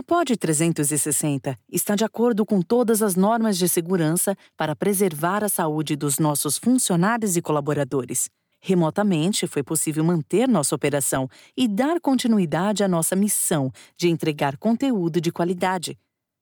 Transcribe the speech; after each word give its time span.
A 0.00 0.02
POD 0.02 0.34
360 0.38 1.58
está 1.70 1.94
de 1.94 2.06
acordo 2.06 2.46
com 2.46 2.62
todas 2.62 3.02
as 3.02 3.16
normas 3.16 3.58
de 3.58 3.68
segurança 3.68 4.34
para 4.56 4.74
preservar 4.74 5.44
a 5.44 5.48
saúde 5.48 5.94
dos 5.94 6.18
nossos 6.18 6.56
funcionários 6.56 7.36
e 7.36 7.42
colaboradores. 7.42 8.30
Remotamente, 8.62 9.46
foi 9.46 9.62
possível 9.62 10.02
manter 10.02 10.48
nossa 10.48 10.74
operação 10.74 11.28
e 11.54 11.68
dar 11.68 12.00
continuidade 12.00 12.82
à 12.82 12.88
nossa 12.88 13.14
missão 13.14 13.70
de 13.94 14.08
entregar 14.08 14.56
conteúdo 14.56 15.20
de 15.20 15.30
qualidade. 15.30 15.98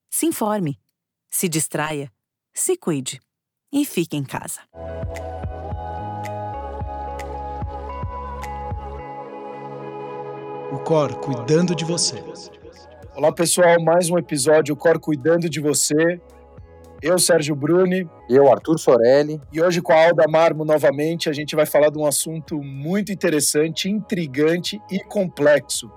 Se 0.09 0.25
informe, 0.25 0.79
se 1.29 1.48
distraia, 1.48 2.12
se 2.54 2.77
cuide 2.77 3.20
e 3.72 3.84
fique 3.84 4.16
em 4.16 4.22
casa. 4.22 4.61
O 10.72 10.79
Cor 10.84 11.12
cuidando 11.16 11.75
de 11.75 11.84
você. 11.84 12.22
Olá, 13.18 13.32
pessoal, 13.32 13.82
mais 13.82 14.08
um 14.08 14.16
episódio 14.16 14.76
Cor 14.76 15.00
Cuidando 15.00 15.50
de 15.50 15.59
Você. 15.59 16.20
Eu, 17.02 17.18
Sérgio 17.18 17.56
Bruni. 17.56 18.09
E 18.28 18.36
eu, 18.36 18.48
Arthur 18.48 18.78
Sorelli. 18.78 19.40
E 19.52 19.60
hoje, 19.60 19.82
com 19.82 19.92
a 19.92 20.06
Alda 20.06 20.28
Marmo 20.28 20.64
novamente, 20.64 21.28
a 21.28 21.32
gente 21.32 21.56
vai 21.56 21.66
falar 21.66 21.90
de 21.90 21.98
um 21.98 22.06
assunto 22.06 22.62
muito 22.62 23.10
interessante, 23.10 23.90
intrigante 23.90 24.80
e 24.88 25.00
complexo. 25.00 25.90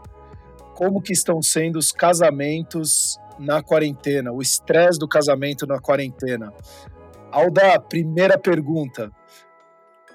Como 0.73 0.99
que 0.99 1.13
estão 1.13 1.43
sendo 1.43 1.77
os 1.77 1.91
casamentos 1.91 3.19
na 3.37 3.61
quarentena, 3.61 4.31
o 4.31 4.41
estresse 4.41 4.97
do 4.97 5.07
casamento 5.07 5.67
na 5.67 5.79
quarentena. 5.79 6.51
Alda, 7.31 7.79
primeira 7.79 8.35
pergunta 8.35 9.11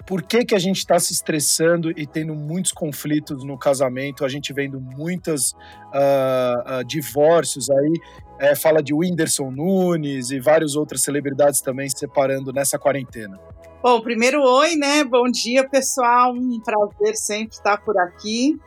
por 0.07 0.23
que, 0.23 0.45
que 0.45 0.55
a 0.55 0.59
gente 0.59 0.77
está 0.77 0.97
se 0.97 1.11
estressando 1.11 1.91
e 1.91 2.07
tendo 2.07 2.33
muitos 2.33 2.71
conflitos 2.71 3.43
no 3.43 3.57
casamento, 3.57 4.23
a 4.23 4.29
gente 4.29 4.53
vendo 4.53 4.79
muitos 4.79 5.51
uh, 5.51 6.79
uh, 6.79 6.83
divórcios 6.85 7.69
aí, 7.69 7.93
é, 8.39 8.55
fala 8.55 8.81
de 8.81 8.93
Whindersson 8.93 9.51
Nunes 9.51 10.31
e 10.31 10.39
várias 10.39 10.75
outras 10.75 11.03
celebridades 11.03 11.59
também 11.59 11.89
se 11.89 11.99
separando 11.99 12.53
nessa 12.53 12.79
quarentena. 12.79 13.37
Bom, 13.83 13.99
primeiro, 13.99 14.41
oi, 14.41 14.75
né? 14.75 15.03
Bom 15.03 15.29
dia, 15.29 15.67
pessoal. 15.67 16.33
Um 16.33 16.59
prazer 16.61 17.15
sempre 17.17 17.55
estar 17.55 17.77
por 17.77 17.97
aqui. 17.97 18.57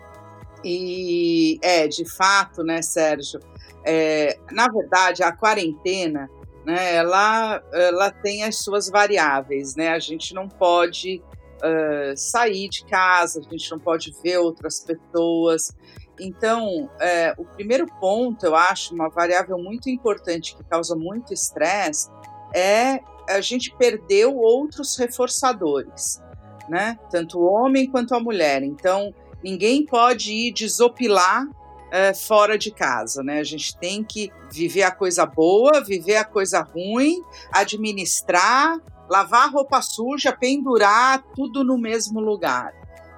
E 0.63 1.59
é, 1.63 1.89
de 1.89 2.05
fato, 2.05 2.63
né, 2.63 2.83
Sérgio? 2.83 3.41
É, 3.83 4.39
na 4.53 4.67
verdade, 4.67 5.23
a 5.23 5.33
quarentena 5.33 6.29
né, 6.65 6.95
ela, 6.97 7.63
ela 7.73 8.11
tem 8.11 8.45
as 8.45 8.59
suas 8.59 8.89
variáveis, 8.89 9.75
né? 9.75 9.89
A 9.89 9.99
gente 9.99 10.35
não 10.35 10.49
pode 10.49 11.23
uh, 11.61 12.17
sair 12.17 12.69
de 12.69 12.85
casa, 12.85 13.41
a 13.41 13.51
gente 13.51 13.71
não 13.71 13.79
pode 13.79 14.15
ver 14.23 14.39
outras 14.39 14.81
pessoas. 14.81 15.73
Então, 16.19 16.91
é, 17.01 17.35
o 17.39 17.45
primeiro 17.45 17.87
ponto, 17.99 18.45
eu 18.45 18.55
acho, 18.55 18.95
uma 18.95 19.09
variável 19.09 19.57
muito 19.59 19.89
importante 19.89 20.55
que 20.55 20.63
causa 20.65 20.95
muito 20.95 21.33
estresse 21.33 22.11
é 22.55 23.01
a 23.29 23.41
gente 23.41 23.75
perdeu 23.77 24.37
outros 24.37 24.97
reforçadores, 24.97 26.21
né? 26.69 26.99
Tanto 27.11 27.39
o 27.39 27.45
homem 27.45 27.89
quanto 27.89 28.15
a 28.15 28.21
mulher. 28.21 28.63
Então, 28.63 29.15
ninguém 29.43 29.87
pode 29.87 30.33
ir 30.33 30.53
desopilar 30.53 31.47
é, 31.91 32.13
fora 32.13 32.59
de 32.59 32.71
casa, 32.71 33.23
né? 33.23 33.41
A 33.41 33.45
gente 33.45 33.77
tem 33.79 34.05
que 34.05 34.31
viver 34.53 34.83
a 34.83 34.91
coisa 34.91 35.25
boa, 35.25 35.83
viver 35.83 36.17
a 36.17 36.25
coisa 36.25 36.61
ruim, 36.61 37.23
administrar, 37.53 38.79
lavar 39.11 39.53
roupa 39.53 39.83
suja, 39.83 40.33
pendurar 40.33 41.25
tudo 41.35 41.65
no 41.65 41.77
mesmo 41.77 42.21
lugar. 42.21 42.73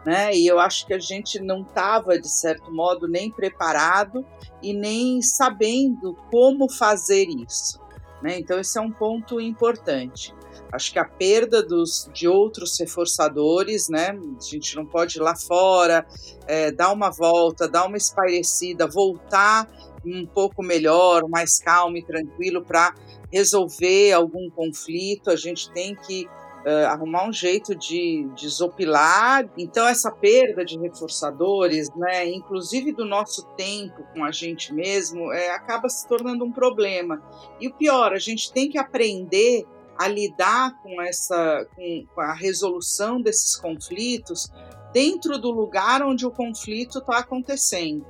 Né? 0.07 0.35
E 0.35 0.47
eu 0.47 0.59
acho 0.59 0.87
que 0.87 0.95
a 0.95 0.99
gente 0.99 1.39
não 1.39 1.61
estava, 1.61 2.19
de 2.19 2.29
certo 2.29 2.73
modo, 2.73 3.07
nem 3.07 3.31
preparado 3.31 4.27
e 4.63 4.73
nem 4.73 5.21
sabendo 5.21 6.17
como 6.31 6.69
fazer 6.69 7.29
isso. 7.29 7.79
Né? 8.23 8.39
Então, 8.39 8.59
esse 8.59 8.79
é 8.79 8.81
um 8.81 8.91
ponto 8.91 9.41
importante. 9.41 10.35
Acho 10.73 10.93
que 10.93 10.99
a 10.99 11.05
perda 11.05 11.63
dos, 11.63 12.09
de 12.15 12.27
outros 12.27 12.79
reforçadores, 12.81 13.91
né? 13.91 14.09
A 14.11 14.43
gente 14.43 14.75
não 14.75 14.87
pode 14.87 15.19
ir 15.19 15.21
lá 15.21 15.37
fora, 15.37 16.07
é, 16.47 16.73
dar 16.73 16.91
uma 16.93 17.11
volta, 17.11 17.69
dar 17.69 17.85
uma 17.85 17.99
espairecida, 17.99 18.87
voltar 18.87 19.69
um 20.05 20.25
pouco 20.25 20.63
melhor, 20.63 21.29
mais 21.29 21.59
calmo 21.59 21.99
e 21.99 22.03
tranquilo 22.03 22.65
para 22.65 22.95
resolver 23.33 24.13
algum 24.13 24.51
conflito. 24.51 25.31
A 25.31 25.37
gente 25.37 25.71
tem 25.73 25.95
que 25.95 26.27
uh, 26.67 26.87
arrumar 26.89 27.29
um 27.29 27.33
jeito 27.33 27.75
de 27.75 28.29
desopilar. 28.35 29.49
Então, 29.57 29.87
essa 29.87 30.11
perda 30.11 30.65
de 30.65 30.79
reforçadores, 30.79 31.89
né, 31.97 32.29
inclusive 32.29 32.93
do 32.93 33.05
nosso 33.05 33.45
tempo 33.57 34.05
com 34.15 34.25
a 34.25 34.31
gente 34.31 34.73
mesmo, 34.73 35.33
é, 35.33 35.51
acaba 35.51 35.89
se 35.89 36.07
tornando 36.07 36.45
um 36.45 36.53
problema. 36.53 37.23
E 37.61 37.69
o 37.69 37.75
pior, 37.75 38.13
a 38.13 38.19
gente 38.19 38.53
tem 38.53 38.69
que 38.69 38.79
aprender 38.79 39.67
a 39.99 40.09
lidar 40.09 40.81
com 40.83 41.01
essa 41.01 41.67
com, 41.77 42.07
a 42.21 42.35
resolução 42.35 43.21
desses 43.21 43.57
conflitos 43.57 44.51
dentro 44.93 45.39
do 45.39 45.51
lugar 45.51 46.03
onde 46.03 46.27
o 46.27 46.31
conflito 46.31 46.99
está 46.99 47.19
acontecendo. 47.19 48.07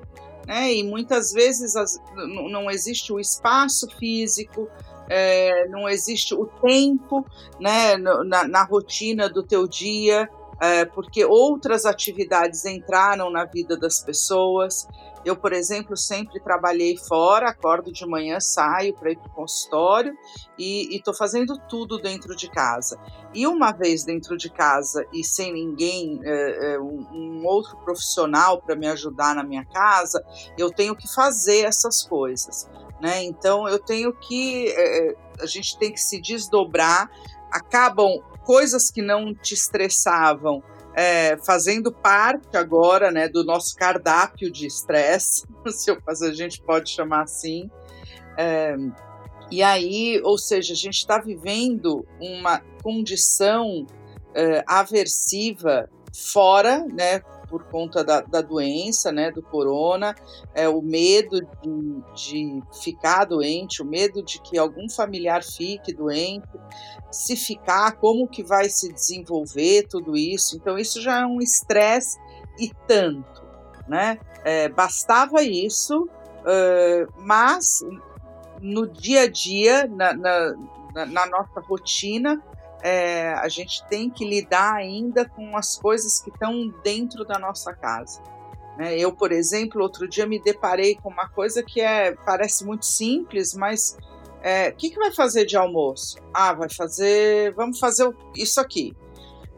Né? 0.46 0.74
E 0.74 0.82
muitas 0.82 1.32
vezes 1.32 1.76
as, 1.76 2.00
não 2.16 2.70
existe 2.70 3.12
o 3.12 3.20
espaço 3.20 3.88
físico, 3.98 4.68
é, 5.08 5.68
não 5.68 5.88
existe 5.88 6.34
o 6.34 6.46
tempo 6.46 7.24
né, 7.60 7.96
na, 7.96 8.46
na 8.46 8.64
rotina 8.64 9.28
do 9.28 9.42
teu 9.42 9.66
dia, 9.66 10.28
é, 10.60 10.84
porque 10.84 11.24
outras 11.24 11.84
atividades 11.84 12.64
entraram 12.64 13.30
na 13.30 13.44
vida 13.44 13.76
das 13.76 14.00
pessoas. 14.00 14.86
Eu, 15.24 15.36
por 15.36 15.52
exemplo, 15.52 15.96
sempre 15.96 16.40
trabalhei 16.40 16.96
fora, 16.96 17.50
acordo 17.50 17.92
de 17.92 18.06
manhã, 18.06 18.40
saio 18.40 18.94
para 18.94 19.10
ir 19.10 19.18
para 19.18 19.28
o 19.28 19.34
consultório 19.34 20.16
e 20.58 20.96
estou 20.96 21.14
fazendo 21.14 21.56
tudo 21.68 22.00
dentro 22.00 22.34
de 22.36 22.48
casa. 22.48 22.98
E 23.34 23.46
uma 23.46 23.72
vez 23.72 24.04
dentro 24.04 24.36
de 24.36 24.50
casa 24.50 25.04
e 25.12 25.24
sem 25.24 25.52
ninguém, 25.52 26.20
é, 26.24 26.74
é, 26.74 26.80
um, 26.80 27.06
um 27.12 27.46
outro 27.46 27.76
profissional 27.78 28.60
para 28.60 28.76
me 28.76 28.86
ajudar 28.88 29.34
na 29.34 29.44
minha 29.44 29.64
casa, 29.64 30.24
eu 30.58 30.70
tenho 30.70 30.94
que 30.94 31.12
fazer 31.12 31.64
essas 31.64 32.02
coisas. 32.02 32.68
Né? 33.02 33.24
Então 33.24 33.68
eu 33.68 33.80
tenho 33.80 34.12
que. 34.12 34.68
É, 34.68 35.16
a 35.40 35.46
gente 35.46 35.76
tem 35.76 35.92
que 35.92 36.00
se 36.00 36.20
desdobrar, 36.20 37.10
acabam 37.50 38.22
coisas 38.44 38.92
que 38.92 39.02
não 39.02 39.34
te 39.34 39.54
estressavam 39.54 40.62
é, 40.94 41.36
fazendo 41.38 41.90
parte 41.90 42.56
agora 42.56 43.10
né, 43.10 43.28
do 43.28 43.42
nosso 43.42 43.74
cardápio 43.74 44.52
de 44.52 44.66
estresse, 44.68 45.44
se 45.66 45.90
eu, 45.90 45.98
a 46.06 46.32
gente 46.32 46.62
pode 46.62 46.90
chamar 46.90 47.22
assim. 47.22 47.68
É, 48.38 48.76
e 49.50 49.64
aí, 49.64 50.20
ou 50.22 50.38
seja, 50.38 50.72
a 50.72 50.76
gente 50.76 50.98
está 50.98 51.18
vivendo 51.18 52.06
uma 52.20 52.62
condição 52.84 53.84
é, 54.32 54.62
aversiva 54.66 55.90
fora, 56.14 56.86
né, 56.86 57.20
por 57.52 57.64
conta 57.64 58.02
da, 58.02 58.22
da, 58.22 58.40
doença, 58.40 59.12
né, 59.12 59.30
do 59.30 59.42
corona, 59.42 60.14
é, 60.54 60.66
o 60.66 60.80
medo 60.80 61.38
de, 61.60 62.02
de, 62.14 62.62
ficar 62.82 63.26
doente, 63.26 63.82
o 63.82 63.84
medo 63.84 64.22
de 64.22 64.40
que 64.40 64.56
algum 64.56 64.88
familiar 64.88 65.44
fique 65.44 65.92
doente, 65.92 66.48
se 67.10 67.36
ficar, 67.36 67.92
como 67.96 68.26
que 68.26 68.42
vai 68.42 68.70
se 68.70 68.90
desenvolver 68.90 69.86
tudo 69.86 70.16
isso. 70.16 70.56
Então 70.56 70.78
isso 70.78 70.98
já 71.02 71.20
é 71.20 71.26
um 71.26 71.42
estresse 71.42 72.18
e 72.58 72.72
tanto, 72.88 73.42
né? 73.86 74.18
É, 74.42 74.70
bastava 74.70 75.42
isso, 75.42 76.04
uh, 76.04 77.12
mas 77.18 77.80
no 78.62 78.88
dia 78.88 79.24
a 79.24 79.30
dia, 79.30 79.86
na, 79.86 80.14
na, 80.14 81.06
na 81.06 81.26
nossa 81.26 81.60
rotina, 81.60 82.42
é, 82.82 83.32
a 83.34 83.48
gente 83.48 83.84
tem 83.88 84.10
que 84.10 84.24
lidar 84.24 84.74
ainda 84.74 85.24
com 85.24 85.56
as 85.56 85.76
coisas 85.76 86.20
que 86.20 86.30
estão 86.30 86.68
dentro 86.82 87.24
da 87.24 87.38
nossa 87.38 87.72
casa. 87.72 88.20
Né? 88.76 88.98
Eu, 88.98 89.12
por 89.12 89.30
exemplo, 89.32 89.82
outro 89.82 90.08
dia 90.08 90.26
me 90.26 90.42
deparei 90.42 90.96
com 90.96 91.08
uma 91.08 91.28
coisa 91.28 91.62
que 91.62 91.80
é 91.80 92.14
parece 92.26 92.64
muito 92.64 92.86
simples, 92.86 93.54
mas 93.54 93.96
é, 94.42 94.70
o 94.70 94.74
que, 94.74 94.90
que 94.90 94.96
vai 94.96 95.12
fazer 95.12 95.44
de 95.44 95.56
almoço? 95.56 96.16
Ah, 96.34 96.52
vai 96.52 96.68
fazer, 96.68 97.54
vamos 97.54 97.78
fazer 97.78 98.12
isso 98.36 98.60
aqui. 98.60 98.96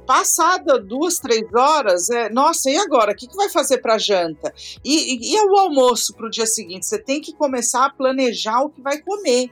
Passada 0.06 0.78
duas, 0.78 1.18
três 1.18 1.46
horas, 1.54 2.10
é, 2.10 2.28
nossa, 2.28 2.70
e 2.70 2.76
agora? 2.76 3.12
O 3.12 3.16
que, 3.16 3.26
que 3.26 3.36
vai 3.36 3.48
fazer 3.48 3.78
para 3.78 3.96
janta? 3.96 4.52
E, 4.84 5.14
e, 5.14 5.34
e 5.34 5.40
o 5.46 5.56
almoço 5.56 6.14
para 6.14 6.26
o 6.26 6.30
dia 6.30 6.44
seguinte? 6.44 6.84
Você 6.84 6.98
tem 6.98 7.22
que 7.22 7.32
começar 7.32 7.86
a 7.86 7.90
planejar 7.90 8.60
o 8.60 8.68
que 8.68 8.82
vai 8.82 9.00
comer 9.00 9.50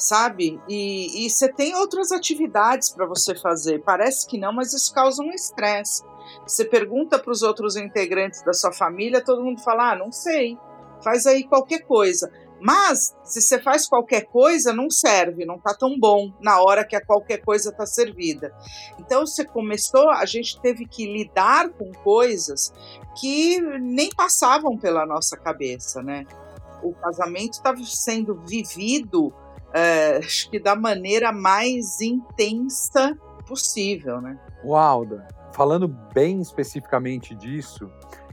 sabe? 0.00 0.60
E, 0.68 1.24
e 1.26 1.30
você 1.30 1.52
tem 1.52 1.74
outras 1.74 2.10
atividades 2.10 2.90
para 2.90 3.06
você 3.06 3.34
fazer. 3.34 3.82
Parece 3.82 4.26
que 4.26 4.38
não, 4.38 4.52
mas 4.52 4.72
isso 4.72 4.92
causa 4.92 5.22
um 5.22 5.30
estresse. 5.30 6.02
Você 6.46 6.64
pergunta 6.64 7.18
para 7.18 7.30
os 7.30 7.42
outros 7.42 7.76
integrantes 7.76 8.42
da 8.42 8.52
sua 8.52 8.72
família, 8.72 9.24
todo 9.24 9.44
mundo 9.44 9.60
fala: 9.62 9.92
ah, 9.92 9.96
não 9.96 10.10
sei, 10.10 10.58
faz 11.04 11.26
aí 11.26 11.44
qualquer 11.44 11.80
coisa. 11.80 12.30
Mas 12.62 13.16
se 13.24 13.40
você 13.40 13.58
faz 13.58 13.88
qualquer 13.88 14.26
coisa, 14.26 14.70
não 14.70 14.90
serve, 14.90 15.46
não 15.46 15.58
tá 15.58 15.74
tão 15.74 15.98
bom 15.98 16.30
na 16.40 16.60
hora 16.60 16.84
que 16.84 16.94
a 16.94 17.04
qualquer 17.04 17.38
coisa 17.38 17.72
tá 17.72 17.86
servida. 17.86 18.54
Então 18.98 19.26
você 19.26 19.46
começou, 19.46 20.10
a 20.10 20.26
gente 20.26 20.60
teve 20.60 20.84
que 20.84 21.06
lidar 21.06 21.70
com 21.70 21.90
coisas 21.90 22.70
que 23.18 23.58
nem 23.80 24.10
passavam 24.10 24.76
pela 24.76 25.06
nossa 25.06 25.38
cabeça, 25.38 26.02
né? 26.02 26.26
o 26.82 26.92
casamento 26.94 27.54
está 27.54 27.74
sendo 27.84 28.34
vivido, 28.34 29.32
é, 29.72 30.18
acho 30.18 30.50
que 30.50 30.58
da 30.58 30.74
maneira 30.74 31.32
mais 31.32 32.00
intensa 32.00 33.16
possível, 33.46 34.20
né? 34.20 34.38
Uau, 34.64 35.06
falando 35.52 35.88
bem 36.14 36.40
especificamente 36.40 37.34
disso, 37.34 37.90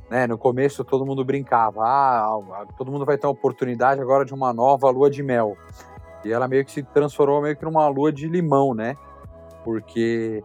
né, 0.09 0.27
no 0.27 0.37
começo 0.37 0.83
todo 0.83 1.05
mundo 1.05 1.23
brincava, 1.25 1.81
ah, 1.83 2.65
todo 2.77 2.91
mundo 2.91 3.05
vai 3.05 3.17
ter 3.17 3.27
a 3.27 3.29
oportunidade 3.29 4.01
agora 4.01 4.23
de 4.23 4.33
uma 4.33 4.53
nova 4.53 4.89
lua 4.89 5.09
de 5.09 5.21
mel. 5.21 5.57
E 6.23 6.31
ela 6.31 6.47
meio 6.47 6.65
que 6.65 6.71
se 6.71 6.83
transformou 6.83 7.41
meio 7.41 7.55
que 7.55 7.63
numa 7.65 7.87
lua 7.87 8.11
de 8.11 8.27
limão, 8.27 8.73
né? 8.73 8.95
Porque 9.63 10.43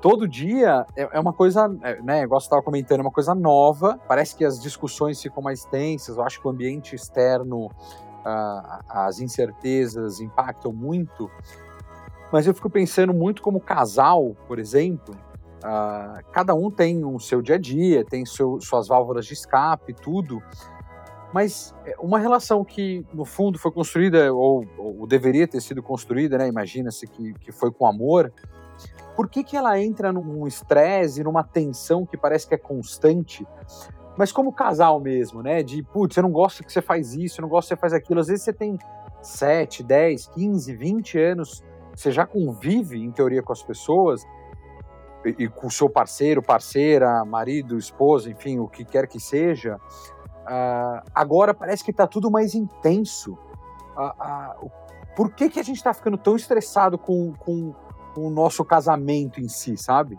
todo 0.00 0.26
dia 0.26 0.84
é, 0.96 1.08
é 1.12 1.20
uma 1.20 1.32
coisa, 1.32 1.70
é, 1.82 2.02
né, 2.02 2.22
igual 2.22 2.40
você 2.40 2.46
estava 2.46 2.62
comentando, 2.62 3.00
é 3.00 3.02
uma 3.02 3.10
coisa 3.10 3.34
nova. 3.34 3.98
Parece 4.08 4.34
que 4.36 4.44
as 4.44 4.60
discussões 4.60 5.20
ficam 5.22 5.42
mais 5.42 5.64
tensas. 5.64 6.16
Eu 6.16 6.24
acho 6.24 6.40
que 6.40 6.46
o 6.46 6.50
ambiente 6.50 6.94
externo, 6.94 7.70
as 8.24 9.20
incertezas 9.20 10.20
impactam 10.20 10.72
muito. 10.72 11.30
Mas 12.32 12.46
eu 12.46 12.54
fico 12.54 12.70
pensando 12.70 13.12
muito 13.12 13.42
como 13.42 13.60
casal, 13.60 14.36
por 14.46 14.58
exemplo. 14.58 15.14
Cada 16.32 16.54
um 16.54 16.70
tem 16.70 17.04
o 17.04 17.18
seu 17.18 17.42
dia 17.42 17.56
a 17.56 17.58
dia, 17.58 18.04
tem 18.04 18.24
seu, 18.24 18.60
suas 18.60 18.88
válvulas 18.88 19.26
de 19.26 19.34
escape, 19.34 19.92
tudo. 19.92 20.42
Mas 21.32 21.74
é, 21.86 21.94
uma 21.98 22.18
relação 22.18 22.62
que, 22.62 23.06
no 23.12 23.24
fundo, 23.24 23.58
foi 23.58 23.72
construída, 23.72 24.32
ou, 24.34 24.66
ou 24.76 25.06
deveria 25.06 25.48
ter 25.48 25.62
sido 25.62 25.82
construída, 25.82 26.36
né? 26.36 26.46
Imagina-se 26.46 27.06
que, 27.06 27.32
que 27.34 27.50
foi 27.50 27.72
com 27.72 27.86
amor, 27.86 28.30
por 29.16 29.28
que, 29.28 29.42
que 29.42 29.56
ela 29.56 29.78
entra 29.80 30.12
num 30.12 30.46
estresse, 30.46 31.22
numa 31.22 31.42
tensão 31.42 32.04
que 32.04 32.16
parece 32.16 32.46
que 32.46 32.54
é 32.54 32.58
constante, 32.58 33.46
mas 34.16 34.30
como 34.30 34.52
casal 34.52 35.00
mesmo, 35.00 35.42
né? 35.42 35.62
De, 35.62 35.82
putz, 35.82 36.16
eu 36.16 36.22
não 36.22 36.30
gosto 36.32 36.62
que 36.62 36.72
você 36.72 36.82
faz 36.82 37.14
isso, 37.14 37.40
eu 37.40 37.42
não 37.42 37.48
gosto 37.48 37.68
que 37.68 37.74
você 37.74 37.80
faz 37.80 37.92
aquilo. 37.92 38.20
Às 38.20 38.26
vezes 38.26 38.44
você 38.44 38.52
tem 38.52 38.78
7, 39.22 39.82
10, 39.82 40.26
15, 40.28 40.76
20 40.76 41.18
anos, 41.18 41.64
você 41.94 42.10
já 42.10 42.26
convive, 42.26 43.02
em 43.02 43.10
teoria, 43.10 43.42
com 43.42 43.52
as 43.52 43.62
pessoas, 43.62 44.24
e, 45.24 45.44
e 45.44 45.48
com 45.48 45.66
o 45.66 45.70
seu 45.70 45.88
parceiro, 45.88 46.42
parceira, 46.42 47.24
marido, 47.24 47.78
esposa, 47.78 48.30
enfim, 48.30 48.58
o 48.58 48.68
que 48.68 48.84
quer 48.84 49.06
que 49.06 49.20
seja. 49.20 49.76
Uh, 50.42 51.08
agora 51.14 51.54
parece 51.54 51.84
que 51.84 51.90
está 51.90 52.06
tudo 52.06 52.30
mais 52.30 52.54
intenso. 52.54 53.38
Uh, 53.96 54.64
uh, 54.66 54.70
por 55.14 55.32
que, 55.32 55.48
que 55.48 55.60
a 55.60 55.62
gente 55.62 55.76
está 55.76 55.94
ficando 55.94 56.18
tão 56.18 56.36
estressado 56.36 56.98
com, 56.98 57.32
com 57.34 57.74
o 58.16 58.30
nosso 58.30 58.64
casamento 58.64 59.40
em 59.40 59.48
si, 59.48 59.76
sabe? 59.76 60.18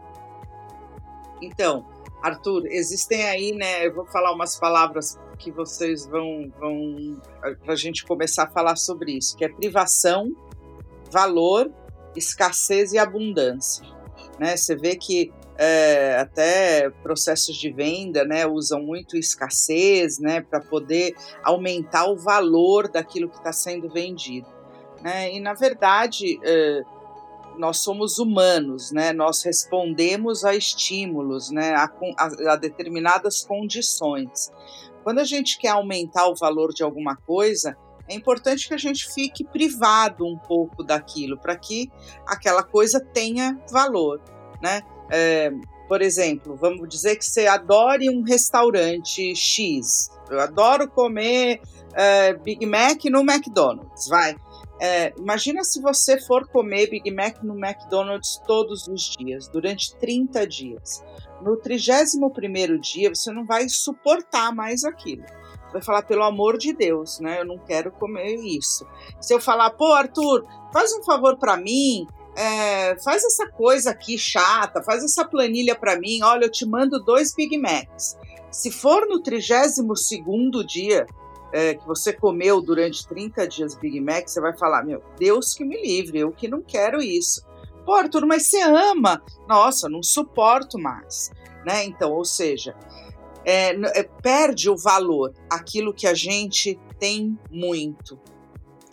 Então, 1.41 1.85
Arthur, 2.23 2.65
existem 2.67 3.21
aí, 3.25 3.51
né? 3.51 3.85
Eu 3.85 3.93
vou 3.93 4.05
falar 4.05 4.31
umas 4.31 4.57
palavras 4.57 5.19
que 5.37 5.51
vocês 5.51 6.07
vão, 6.07 6.49
vão 6.57 7.21
para 7.63 7.73
a 7.73 7.75
gente 7.75 8.05
começar 8.05 8.43
a 8.43 8.49
falar 8.49 8.77
sobre 8.77 9.17
isso, 9.17 9.35
que 9.35 9.43
é 9.43 9.49
privação, 9.49 10.33
valor, 11.11 11.69
escassez 12.15 12.93
e 12.93 12.97
abundância. 12.97 13.85
Né? 14.39 14.55
Você 14.55 14.73
vê 14.73 14.95
que 14.95 15.33
é, 15.57 16.15
até 16.17 16.89
processos 16.89 17.57
de 17.57 17.69
venda, 17.69 18.23
né, 18.23 18.47
usam 18.47 18.81
muito 18.81 19.17
escassez, 19.17 20.17
né, 20.17 20.41
para 20.41 20.61
poder 20.61 21.15
aumentar 21.43 22.05
o 22.05 22.15
valor 22.15 22.87
daquilo 22.87 23.29
que 23.29 23.37
está 23.37 23.51
sendo 23.51 23.89
vendido, 23.89 24.47
né? 25.01 25.31
E 25.31 25.39
na 25.39 25.53
verdade, 25.53 26.39
é, 26.43 26.81
nós 27.57 27.77
somos 27.77 28.19
humanos, 28.19 28.91
né? 28.91 29.13
Nós 29.13 29.43
respondemos 29.43 30.43
a 30.43 30.55
estímulos, 30.55 31.49
né? 31.49 31.73
A, 31.73 31.91
a, 32.17 32.53
a, 32.53 32.55
determinadas 32.55 33.43
condições. 33.43 34.51
Quando 35.03 35.19
a 35.19 35.23
gente 35.23 35.57
quer 35.57 35.69
aumentar 35.69 36.27
o 36.27 36.35
valor 36.35 36.73
de 36.73 36.83
alguma 36.83 37.15
coisa, 37.15 37.77
é 38.07 38.15
importante 38.15 38.67
que 38.67 38.73
a 38.73 38.77
gente 38.77 39.11
fique 39.13 39.43
privado 39.43 40.25
um 40.25 40.37
pouco 40.37 40.83
daquilo, 40.83 41.37
para 41.37 41.55
que 41.55 41.91
aquela 42.25 42.63
coisa 42.63 42.99
tenha 42.99 43.59
valor, 43.71 44.21
né? 44.61 44.81
É, 45.09 45.51
por 45.87 46.01
exemplo, 46.01 46.55
vamos 46.55 46.87
dizer 46.89 47.17
que 47.17 47.25
você 47.25 47.45
adore 47.47 48.09
um 48.09 48.23
restaurante 48.23 49.35
X. 49.35 50.09
Eu 50.29 50.39
adoro 50.39 50.89
comer 50.89 51.61
é, 51.93 52.33
Big 52.33 52.65
Mac 52.65 53.03
no 53.05 53.21
McDonald's, 53.21 54.07
vai. 54.07 54.35
É, 54.85 55.13
imagina 55.17 55.63
se 55.63 55.79
você 55.81 56.19
for 56.19 56.45
comer 56.45 56.89
Big 56.89 57.09
Mac 57.09 57.41
no 57.41 57.57
McDonald's 57.57 58.41
todos 58.45 58.85
os 58.85 59.15
dias, 59.17 59.47
durante 59.47 59.95
30 59.95 60.45
dias. 60.45 61.01
No 61.41 61.55
31 61.55 62.77
dia, 62.81 63.15
você 63.15 63.31
não 63.31 63.45
vai 63.45 63.69
suportar 63.69 64.53
mais 64.53 64.83
aquilo. 64.83 65.23
Vai 65.71 65.81
falar, 65.81 66.01
pelo 66.01 66.23
amor 66.23 66.57
de 66.57 66.73
Deus, 66.73 67.21
né? 67.21 67.39
Eu 67.39 67.45
não 67.45 67.57
quero 67.57 67.93
comer 67.93 68.35
isso. 68.35 68.85
Se 69.21 69.33
eu 69.33 69.39
falar, 69.39 69.69
pô, 69.69 69.93
Arthur, 69.93 70.45
faz 70.73 70.91
um 70.91 71.01
favor 71.01 71.37
para 71.37 71.55
mim, 71.55 72.05
é, 72.35 72.97
faz 73.01 73.23
essa 73.23 73.47
coisa 73.47 73.91
aqui 73.91 74.17
chata, 74.17 74.83
faz 74.83 75.01
essa 75.01 75.23
planilha 75.23 75.75
para 75.75 75.97
mim, 75.97 76.21
olha, 76.23 76.43
eu 76.43 76.51
te 76.51 76.65
mando 76.65 77.01
dois 77.01 77.33
Big 77.33 77.57
Macs. 77.57 78.17
Se 78.51 78.69
for 78.69 79.07
no 79.07 79.23
32 79.23 79.77
dia, 80.67 81.07
é, 81.53 81.75
que 81.75 81.85
você 81.85 82.11
comeu 82.11 82.59
durante 82.59 83.07
30 83.07 83.47
dias 83.47 83.75
Big 83.75 84.01
Mac, 84.01 84.27
você 84.27 84.41
vai 84.41 84.57
falar: 84.57 84.83
Meu 84.83 85.01
Deus 85.19 85.53
que 85.53 85.63
me 85.63 85.79
livre, 85.79 86.19
eu 86.19 86.31
que 86.31 86.47
não 86.47 86.61
quero 86.61 86.99
isso. 86.99 87.45
Pô, 87.85 87.93
Arthur, 87.93 88.25
mas 88.25 88.47
você 88.47 88.61
ama. 88.61 89.21
Nossa, 89.47 89.87
não 89.87 90.01
suporto 90.01 90.79
mais. 90.79 91.31
Né? 91.65 91.85
Então, 91.85 92.11
ou 92.11 92.25
seja, 92.25 92.75
é, 93.45 93.71
é, 93.99 94.03
perde 94.03 94.69
o 94.69 94.75
valor 94.75 95.33
aquilo 95.49 95.93
que 95.93 96.07
a 96.07 96.13
gente 96.13 96.79
tem 96.97 97.37
muito. 97.51 98.19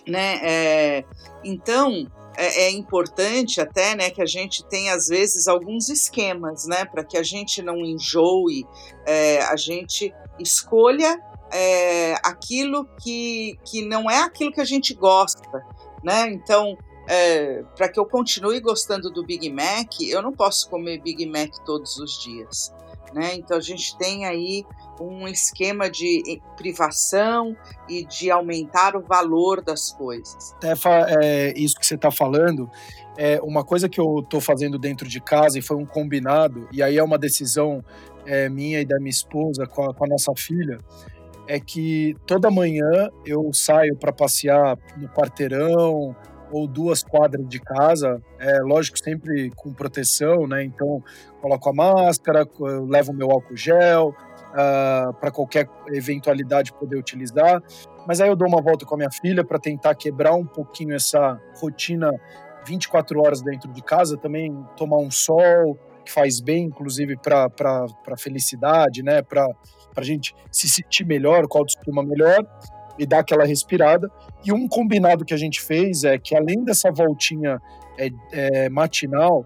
Né? 0.06 0.40
É, 0.42 1.04
então, 1.44 2.10
é, 2.36 2.64
é, 2.64 2.70
importante 2.70 3.60
até 3.60 3.94
né, 3.94 4.10
que 4.10 4.20
a 4.20 4.26
gente 4.26 4.64
tenha, 4.64 4.94
às 4.94 5.06
vezes, 5.06 5.48
alguns 5.48 5.88
esquemas, 5.88 6.66
né? 6.66 6.84
Para 6.84 7.04
que 7.04 7.16
a 7.16 7.22
gente 7.22 7.62
não 7.62 7.84
enjoe, 7.84 8.66
é, 9.06 9.40
a 9.42 9.56
gente 9.56 10.12
escolha 10.38 11.18
é, 11.52 12.14
aquilo 12.24 12.88
que, 13.02 13.58
que 13.64 13.82
não 13.82 14.10
é 14.10 14.22
aquilo 14.22 14.52
que 14.52 14.60
a 14.60 14.64
gente 14.64 14.94
gosta, 14.94 15.64
né? 16.02 16.28
Então, 16.30 16.76
é, 17.08 17.64
para 17.76 17.88
que 17.88 17.98
eu 17.98 18.06
continue 18.06 18.60
gostando 18.60 19.10
do 19.10 19.24
Big 19.24 19.50
Mac, 19.50 20.00
eu 20.00 20.22
não 20.22 20.32
posso 20.32 20.68
comer 20.68 21.00
Big 21.00 21.26
Mac 21.26 21.50
todos 21.64 21.96
os 21.98 22.22
dias, 22.22 22.72
né? 23.12 23.34
Então 23.34 23.56
a 23.56 23.60
gente 23.60 23.96
tem 23.98 24.24
aí 24.26 24.64
um 25.00 25.26
esquema 25.26 25.90
de 25.90 26.40
privação 26.56 27.56
e 27.88 28.04
de 28.04 28.30
aumentar 28.30 28.94
o 28.94 29.00
valor 29.00 29.62
das 29.62 29.90
coisas. 29.92 30.54
Tefa, 30.60 31.06
é, 31.20 31.52
isso 31.56 31.74
que 31.74 31.86
você 31.86 31.94
está 31.94 32.10
falando 32.10 32.70
é 33.16 33.40
uma 33.42 33.64
coisa 33.64 33.88
que 33.88 33.98
eu 33.98 34.20
estou 34.20 34.40
fazendo 34.40 34.78
dentro 34.78 35.08
de 35.08 35.20
casa 35.20 35.58
e 35.58 35.62
foi 35.62 35.76
um 35.76 35.86
combinado, 35.86 36.68
e 36.70 36.82
aí 36.82 36.96
é 36.96 37.02
uma 37.02 37.18
decisão 37.18 37.82
é, 38.24 38.48
minha 38.48 38.80
e 38.80 38.84
da 38.84 38.98
minha 38.98 39.10
esposa 39.10 39.66
com 39.66 39.90
a, 39.90 39.94
com 39.94 40.04
a 40.04 40.08
nossa 40.08 40.32
filha 40.36 40.78
é 41.50 41.58
que 41.58 42.14
toda 42.26 42.48
manhã 42.48 43.10
eu 43.26 43.52
saio 43.52 43.96
para 43.96 44.12
passear 44.12 44.78
no 44.96 45.08
quarteirão 45.08 46.14
ou 46.52 46.68
duas 46.68 47.02
quadras 47.02 47.48
de 47.48 47.58
casa, 47.58 48.22
é 48.38 48.60
lógico 48.60 48.96
sempre 48.96 49.50
com 49.56 49.72
proteção, 49.72 50.46
né? 50.46 50.62
Então 50.62 51.02
coloco 51.40 51.68
a 51.68 51.72
máscara, 51.72 52.46
levo 52.86 53.12
meu 53.12 53.32
álcool 53.32 53.56
gel 53.56 54.10
uh, 54.10 54.14
ah, 54.54 55.12
para 55.20 55.32
qualquer 55.32 55.68
eventualidade 55.88 56.72
poder 56.72 56.96
utilizar. 56.96 57.60
Mas 58.06 58.20
aí 58.20 58.28
eu 58.28 58.36
dou 58.36 58.46
uma 58.46 58.62
volta 58.62 58.86
com 58.86 58.94
a 58.94 58.98
minha 58.98 59.10
filha 59.10 59.44
para 59.44 59.58
tentar 59.58 59.96
quebrar 59.96 60.34
um 60.34 60.46
pouquinho 60.46 60.94
essa 60.94 61.40
rotina 61.60 62.12
24 62.64 63.20
horas 63.20 63.42
dentro 63.42 63.72
de 63.72 63.82
casa, 63.82 64.16
também 64.16 64.56
tomar 64.76 64.98
um 64.98 65.10
sol 65.10 65.76
que 66.04 66.12
faz 66.12 66.40
bem, 66.40 66.66
inclusive 66.66 67.16
para 67.16 67.50
para 67.50 68.16
felicidade, 68.16 69.02
né? 69.02 69.20
Para 69.20 69.48
para 69.94 70.02
a 70.02 70.06
gente 70.06 70.34
se 70.50 70.68
sentir 70.68 71.04
melhor, 71.04 71.46
com 71.46 71.58
a 71.58 71.60
autoestima 71.60 72.02
melhor 72.02 72.44
e 72.98 73.06
dar 73.06 73.20
aquela 73.20 73.44
respirada. 73.44 74.10
E 74.44 74.52
um 74.52 74.68
combinado 74.68 75.24
que 75.24 75.34
a 75.34 75.36
gente 75.36 75.60
fez 75.60 76.04
é 76.04 76.18
que 76.18 76.36
além 76.36 76.64
dessa 76.64 76.90
voltinha 76.90 77.60
é, 77.98 78.10
é, 78.32 78.68
matinal, 78.68 79.44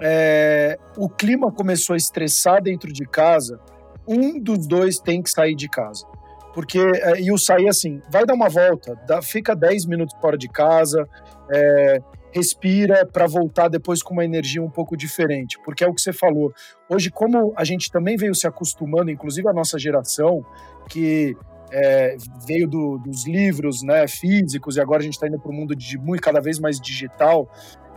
é, 0.00 0.78
o 0.96 1.08
clima 1.08 1.50
começou 1.50 1.94
a 1.94 1.96
estressar 1.96 2.62
dentro 2.62 2.92
de 2.92 3.04
casa, 3.06 3.58
um 4.06 4.40
dos 4.40 4.66
dois 4.66 4.98
tem 4.98 5.22
que 5.22 5.30
sair 5.30 5.54
de 5.54 5.68
casa. 5.68 6.06
Porque, 6.54 6.78
é, 6.78 7.20
e 7.20 7.32
o 7.32 7.38
sair 7.38 7.68
assim, 7.68 8.00
vai 8.10 8.24
dar 8.24 8.34
uma 8.34 8.48
volta, 8.48 8.94
dá, 9.06 9.20
fica 9.20 9.54
10 9.54 9.86
minutos 9.86 10.16
fora 10.20 10.38
de 10.38 10.48
casa, 10.48 11.06
é, 11.52 11.98
respira 12.36 13.06
para 13.06 13.26
voltar 13.26 13.68
depois 13.68 14.02
com 14.02 14.12
uma 14.12 14.24
energia 14.24 14.62
um 14.62 14.68
pouco 14.68 14.94
diferente, 14.94 15.58
porque 15.64 15.82
é 15.82 15.88
o 15.88 15.94
que 15.94 16.02
você 16.02 16.12
falou. 16.12 16.52
Hoje, 16.86 17.10
como 17.10 17.54
a 17.56 17.64
gente 17.64 17.90
também 17.90 18.16
veio 18.16 18.34
se 18.34 18.46
acostumando, 18.46 19.10
inclusive 19.10 19.48
a 19.48 19.54
nossa 19.54 19.78
geração, 19.78 20.44
que 20.86 21.34
é, 21.72 22.16
veio 22.46 22.68
do, 22.68 22.98
dos 22.98 23.26
livros 23.26 23.82
né, 23.82 24.06
físicos 24.06 24.76
e 24.76 24.80
agora 24.80 25.00
a 25.00 25.04
gente 25.04 25.14
está 25.14 25.26
indo 25.26 25.38
para 25.38 25.50
o 25.50 25.54
mundo 25.54 25.74
de 25.74 25.96
muito 25.96 26.20
cada 26.20 26.40
vez 26.40 26.58
mais 26.58 26.78
digital. 26.78 27.48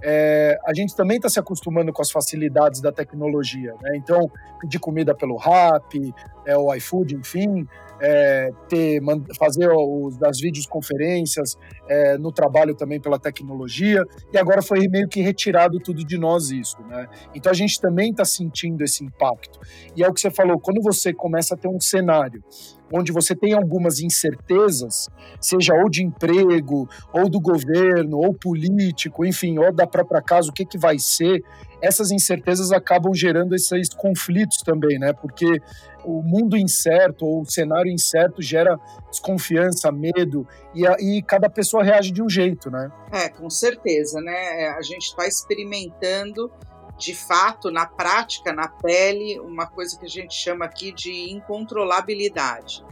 é, 0.01 0.57
a 0.65 0.73
gente 0.73 0.95
também 0.95 1.17
está 1.17 1.27
se 1.27 1.39
acostumando 1.39 1.91
com 1.91 2.01
as 2.01 2.09
facilidades 2.09 2.79
da 2.79 2.91
tecnologia. 2.91 3.75
Né? 3.81 3.97
Então, 3.97 4.31
pedir 4.61 4.79
comida 4.79 5.13
pelo 5.13 5.35
Rap, 5.35 6.13
é, 6.45 6.57
o 6.57 6.73
iFood, 6.75 7.15
enfim, 7.15 7.67
é, 8.01 8.51
ter, 8.67 9.01
fazer 9.37 9.69
os, 9.69 10.21
as 10.23 10.39
videoconferências 10.39 11.55
é, 11.87 12.17
no 12.17 12.31
trabalho 12.31 12.75
também 12.75 12.99
pela 12.99 13.19
tecnologia, 13.19 14.03
e 14.33 14.37
agora 14.37 14.61
foi 14.61 14.87
meio 14.89 15.07
que 15.07 15.21
retirado 15.21 15.79
tudo 15.79 16.05
de 16.05 16.17
nós 16.17 16.49
isso. 16.51 16.77
Né? 16.87 17.07
Então 17.35 17.51
a 17.51 17.55
gente 17.55 17.79
também 17.79 18.11
está 18.11 18.25
sentindo 18.25 18.83
esse 18.83 19.03
impacto. 19.03 19.59
E 19.95 20.03
é 20.03 20.07
o 20.07 20.13
que 20.13 20.21
você 20.21 20.31
falou, 20.31 20.59
quando 20.59 20.81
você 20.81 21.13
começa 21.13 21.55
a 21.55 21.57
ter 21.57 21.67
um 21.67 21.79
cenário 21.79 22.43
onde 22.91 23.11
você 23.11 23.35
tem 23.35 23.53
algumas 23.53 23.99
incertezas, 23.99 25.09
seja 25.39 25.73
ou 25.75 25.89
de 25.89 26.03
emprego, 26.03 26.89
ou 27.13 27.29
do 27.29 27.39
governo, 27.39 28.17
ou 28.17 28.33
político, 28.33 29.25
enfim, 29.25 29.59
ou 29.59 29.73
da 29.73 29.85
própria 29.85 30.21
casa, 30.21 30.49
o 30.49 30.53
que, 30.53 30.65
que 30.65 30.77
vai 30.77 30.97
ser, 30.97 31.43
essas 31.81 32.11
incertezas 32.11 32.71
acabam 32.71 33.13
gerando 33.13 33.55
esses 33.55 33.89
conflitos 33.89 34.57
também, 34.57 34.99
né? 34.99 35.13
Porque 35.13 35.61
o 36.03 36.21
mundo 36.21 36.57
incerto 36.57 37.25
ou 37.25 37.41
o 37.41 37.49
cenário 37.49 37.91
incerto 37.91 38.41
gera 38.41 38.79
desconfiança, 39.09 39.91
medo 39.91 40.47
e, 40.73 40.85
a, 40.87 40.95
e 40.99 41.21
cada 41.21 41.49
pessoa 41.49 41.83
reage 41.83 42.11
de 42.11 42.21
um 42.21 42.29
jeito, 42.29 42.69
né? 42.69 42.91
É, 43.11 43.29
com 43.29 43.49
certeza, 43.49 44.21
né? 44.21 44.63
É, 44.63 44.69
a 44.71 44.81
gente 44.81 45.07
está 45.07 45.27
experimentando 45.27 46.51
de 46.97 47.15
fato, 47.15 47.71
na 47.71 47.85
prática, 47.85 48.51
na 48.51 48.67
pele, 48.67 49.39
uma 49.39 49.65
coisa 49.65 49.97
que 49.97 50.05
a 50.05 50.09
gente 50.09 50.33
chama 50.33 50.65
aqui 50.65 50.91
de 50.91 51.31
incontrolabilidade. 51.31 52.83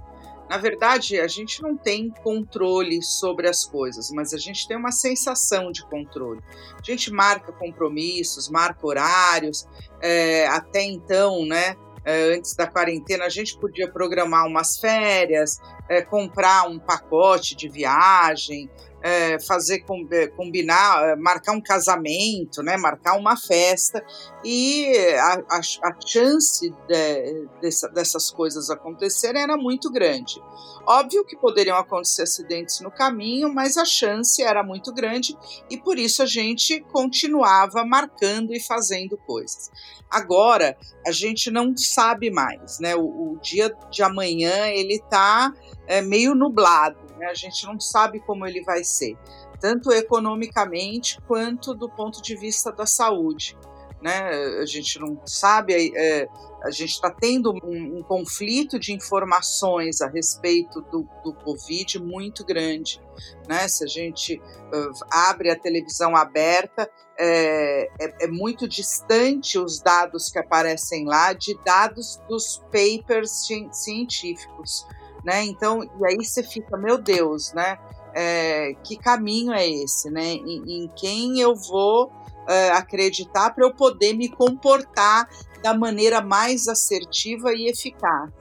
Na 0.50 0.58
verdade, 0.58 1.20
a 1.20 1.28
gente 1.28 1.62
não 1.62 1.76
tem 1.76 2.10
controle 2.10 3.04
sobre 3.04 3.50
as 3.50 3.66
coisas, 3.66 4.10
mas 4.12 4.34
a 4.34 4.38
gente 4.38 4.66
tem 4.66 4.78
uma 4.78 4.94
sensação 4.94 5.74
de 5.74 5.86
controle. 5.86 6.42
A 6.74 6.82
gente 6.82 7.12
marca 7.12 7.52
compromissos, 7.52 8.48
marca 8.48 8.88
horários, 8.88 9.68
é, 10.02 10.48
até 10.48 10.82
então, 10.84 11.46
né? 11.46 11.76
É, 12.08 12.34
antes 12.34 12.56
da 12.56 12.66
quarentena, 12.66 13.26
a 13.26 13.30
gente 13.30 13.58
podia 13.60 13.92
programar 13.92 14.48
umas 14.48 14.78
férias, 14.78 15.60
é, 15.90 16.02
comprar 16.02 16.66
um 16.66 16.80
pacote 16.80 17.54
de 17.54 17.68
viagem, 17.68 18.70
é, 19.02 19.40
fazer 19.40 19.84
é, 20.12 20.28
combinar, 20.28 21.10
é, 21.10 21.16
marcar 21.16 21.54
um 21.54 21.62
casamento, 21.62 22.64
né, 22.64 22.78
marcar 22.78 23.18
uma 23.18 23.38
festa 23.38 24.04
e 24.44 24.96
a, 25.18 25.34
a, 25.50 25.60
a 25.90 26.02
chance 26.06 26.70
de, 26.70 27.48
dessa, 27.62 27.88
dessas 27.90 28.32
coisas 28.32 28.70
acontecerem 28.70 29.42
era 29.42 29.58
muito 29.58 29.92
grande. 29.92 30.42
Óbvio 30.90 31.26
que 31.26 31.36
poderiam 31.36 31.78
acontecer 31.78 32.24
acidentes 32.24 32.80
no 32.80 32.90
caminho, 32.90 33.54
mas 33.54 33.76
a 33.76 33.84
chance 33.84 34.42
era 34.42 34.64
muito 34.64 34.94
grande 34.94 35.38
e 35.70 35.78
por 35.78 36.00
isso 36.00 36.24
a 36.24 36.26
gente 36.26 36.80
continuava 36.92 37.84
marcando 37.84 38.54
e 38.54 38.60
fazendo 38.60 39.18
coisas. 39.18 39.70
Agora 40.10 40.78
a 41.06 41.12
gente 41.12 41.52
não 41.52 41.76
sabe 41.76 42.32
mais, 42.32 42.80
né? 42.80 42.96
O, 42.96 43.34
o 43.34 43.40
dia 43.42 43.76
de 43.92 44.02
amanhã 44.02 44.68
ele 44.68 44.96
está 44.96 45.54
é, 45.88 46.02
meio 46.02 46.36
nublado 46.36 47.08
né? 47.18 47.28
A 47.28 47.34
gente 47.34 47.66
não 47.66 47.80
sabe 47.80 48.20
como 48.20 48.46
ele 48.46 48.64
vai 48.64 48.84
ser, 48.84 49.18
tanto 49.60 49.92
economicamente 49.92 51.20
quanto 51.28 51.74
do 51.74 51.90
ponto 51.90 52.22
de 52.22 52.36
vista 52.36 52.72
da 52.72 52.86
saúde. 52.86 53.58
Né? 54.00 54.30
A 54.62 54.66
gente 54.68 55.00
não 55.00 55.20
sabe, 55.26 55.92
é, 55.98 56.28
a 56.64 56.70
gente 56.70 56.92
está 56.92 57.10
tendo 57.10 57.52
um, 57.52 57.98
um, 57.98 58.04
conflito 58.04 58.78
de 58.78 58.94
informações 58.94 60.02
a 60.02 60.08
respeito 60.08 60.82
do, 60.82 61.10
do 61.24 61.34
Covid 61.34 61.98
muito 62.00 62.46
grande. 62.46 63.02
Né? 63.50 63.68
Se 63.68 63.84
a 63.84 63.88
gente 63.88 64.36
uh, 64.36 65.06
abre 65.10 65.50
a 65.50 65.60
televisão 65.60 66.16
aberta, 66.16 66.88
é, 67.18 67.90
é, 68.00 68.26
é, 68.26 68.28
muito 68.28 68.68
distante 68.68 69.58
os 69.58 69.82
dados 69.82 70.30
que 70.30 70.38
aparecem 70.38 71.04
lá 71.04 71.34
de 71.34 71.58
dados 71.66 72.22
dos 72.30 72.64
papers 72.72 73.48
científicos 73.72 74.86
né? 75.28 75.44
Então, 75.44 75.84
e 75.84 76.06
aí 76.06 76.16
você 76.16 76.42
fica, 76.42 76.78
meu 76.78 76.98
Deus, 76.98 77.52
né? 77.52 77.78
É, 78.16 78.74
que 78.82 78.96
caminho 78.96 79.52
é 79.52 79.68
esse, 79.68 80.10
né? 80.10 80.24
Em, 80.24 80.84
em 80.86 80.92
quem 80.96 81.42
eu 81.42 81.54
vou 81.54 82.10
é, 82.48 82.70
acreditar 82.70 83.54
para 83.54 83.66
eu 83.66 83.74
poder 83.74 84.14
me 84.14 84.30
comportar 84.30 85.28
da 85.62 85.74
maneira 85.74 86.22
mais 86.22 86.70
assertiva 86.70 87.54
e 87.54 87.68
eficaz. 87.68 88.32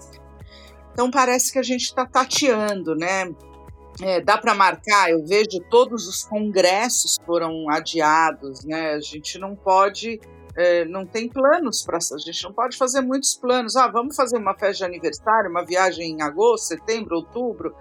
Então 0.92 1.10
parece 1.10 1.52
que 1.52 1.58
a 1.58 1.62
gente 1.62 1.82
está 1.82 2.06
tateando, 2.06 2.94
né? 2.94 3.34
É, 4.00 4.20
dá 4.20 4.38
para 4.38 4.54
marcar, 4.54 5.10
eu 5.10 5.26
vejo 5.26 5.58
todos 5.68 6.06
os 6.06 6.22
congressos 6.22 7.18
foram 7.26 7.68
adiados, 7.68 8.64
né? 8.64 8.92
A 8.92 9.00
gente 9.00 9.38
não 9.38 9.56
pode 9.56 10.20
é, 10.56 10.86
não 10.86 11.04
tem 11.04 11.28
planos 11.28 11.82
para 11.82 11.98
a 11.98 12.18
gente 12.18 12.42
não 12.44 12.52
pode 12.52 12.76
fazer 12.76 13.02
muitos 13.02 13.34
planos. 13.34 13.76
Ah, 13.76 13.88
vamos 13.88 14.16
fazer 14.16 14.38
uma 14.38 14.54
festa 14.54 14.78
de 14.78 14.84
aniversário, 14.84 15.50
uma 15.50 15.64
viagem 15.64 16.12
em 16.12 16.22
agosto, 16.22 16.68
setembro, 16.68 17.16
outubro. 17.16 17.74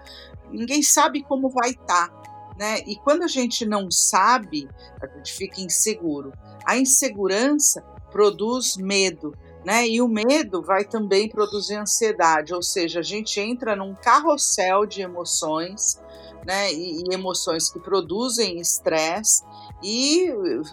Ninguém 0.50 0.82
sabe 0.82 1.22
como 1.22 1.48
vai 1.48 1.70
estar, 1.70 2.08
tá, 2.08 2.52
né? 2.58 2.80
E 2.86 2.96
quando 2.96 3.22
a 3.22 3.28
gente 3.28 3.64
não 3.64 3.90
sabe, 3.90 4.68
a 5.00 5.06
gente 5.06 5.32
fica 5.32 5.60
inseguro. 5.60 6.32
A 6.64 6.76
insegurança 6.76 7.82
produz 8.10 8.76
medo. 8.76 9.34
Né? 9.64 9.88
E 9.88 10.00
o 10.00 10.06
medo 10.06 10.62
vai 10.62 10.84
também 10.84 11.28
produzir 11.28 11.74
ansiedade, 11.74 12.54
ou 12.54 12.62
seja, 12.62 13.00
a 13.00 13.02
gente 13.02 13.40
entra 13.40 13.74
num 13.74 13.96
carrossel 13.96 14.86
de 14.86 15.02
emoções, 15.02 16.00
né? 16.46 16.72
E, 16.72 17.02
e 17.02 17.12
emoções 17.12 17.68
que 17.68 17.80
produzem 17.80 18.60
estresse 18.60 19.42
e, 19.82 20.32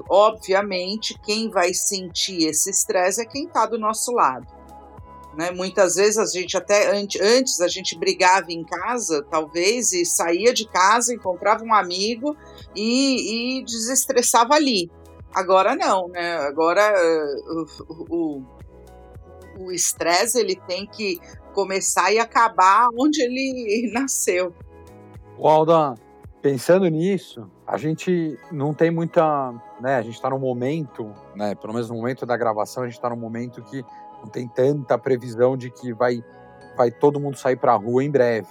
obviamente, 0.10 1.18
quem 1.20 1.50
vai 1.50 1.74
sentir 1.74 2.48
esse 2.48 2.70
estresse 2.70 3.22
é 3.22 3.26
quem 3.26 3.46
está 3.46 3.66
do 3.66 3.78
nosso 3.78 4.12
lado. 4.12 4.48
Né? 5.36 5.52
Muitas 5.52 5.96
vezes 5.96 6.18
a 6.18 6.26
gente 6.26 6.56
até 6.56 6.92
antes 6.92 7.60
a 7.60 7.68
gente 7.68 7.98
brigava 7.98 8.52
em 8.52 8.64
casa, 8.64 9.26
talvez, 9.30 9.92
e 9.92 10.06
saía 10.06 10.54
de 10.54 10.68
casa, 10.68 11.14
encontrava 11.14 11.64
um 11.64 11.74
amigo 11.74 12.36
e, 12.76 13.60
e 13.60 13.66
desestressava 13.66 14.54
ali. 14.54 14.92
Agora 15.34 15.76
não, 15.76 16.08
né? 16.08 16.38
Agora 16.38 16.94
uh, 18.12 18.46
o 19.60 19.72
estresse 19.72 20.40
ele 20.40 20.56
tem 20.56 20.86
que 20.86 21.20
começar 21.54 22.12
e 22.12 22.20
acabar 22.20 22.88
onde 22.98 23.22
ele 23.22 23.90
nasceu. 23.94 24.54
O 25.38 25.48
Aldan, 25.48 25.96
pensando 26.44 26.86
nisso, 26.90 27.50
a 27.66 27.78
gente 27.78 28.38
não 28.52 28.74
tem 28.74 28.92
muita, 28.92 29.54
né, 29.80 29.96
a 29.96 30.02
gente 30.02 30.16
está 30.16 30.30
no 30.30 30.38
momento, 30.38 31.10
né, 31.34 31.56
pelo 31.56 31.72
menos 31.72 31.90
no 31.90 31.96
momento 31.96 32.26
da 32.26 32.36
gravação, 32.36 32.84
a 32.84 32.86
gente 32.86 32.96
está 32.96 33.10
no 33.10 33.16
momento 33.16 33.64
que 33.64 33.82
não 34.22 34.28
tem 34.28 34.46
tanta 34.46 34.98
previsão 34.98 35.56
de 35.56 35.72
que 35.72 35.94
vai, 35.94 36.22
vai 36.76 36.92
todo 36.92 37.18
mundo 37.18 37.38
sair 37.38 37.56
para 37.56 37.72
a 37.72 37.78
rua 37.78 38.04
em 38.04 38.12
breve. 38.12 38.50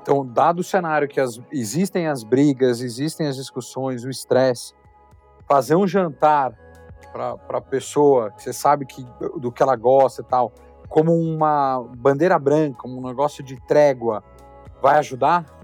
Então, 0.00 0.24
dado 0.24 0.60
o 0.60 0.64
cenário 0.64 1.08
que 1.08 1.20
as, 1.20 1.40
existem 1.50 2.06
as 2.06 2.22
brigas, 2.22 2.80
existem 2.80 3.26
as 3.26 3.34
discussões, 3.34 4.04
o 4.04 4.08
estresse, 4.08 4.72
fazer 5.48 5.74
um 5.74 5.88
jantar 5.88 6.56
para 7.12 7.58
a 7.58 7.60
pessoa 7.60 8.30
que 8.30 8.44
você 8.44 8.52
sabe 8.52 8.86
que, 8.86 9.04
do 9.36 9.50
que 9.50 9.60
ela 9.60 9.74
gosta 9.74 10.22
e 10.22 10.24
tal, 10.24 10.52
como 10.88 11.12
uma 11.12 11.84
bandeira 11.98 12.38
branca, 12.38 12.86
um 12.86 13.04
negócio 13.04 13.42
de 13.42 13.56
trégua, 13.66 14.22
vai 14.80 14.96
ajudar? 14.98 15.59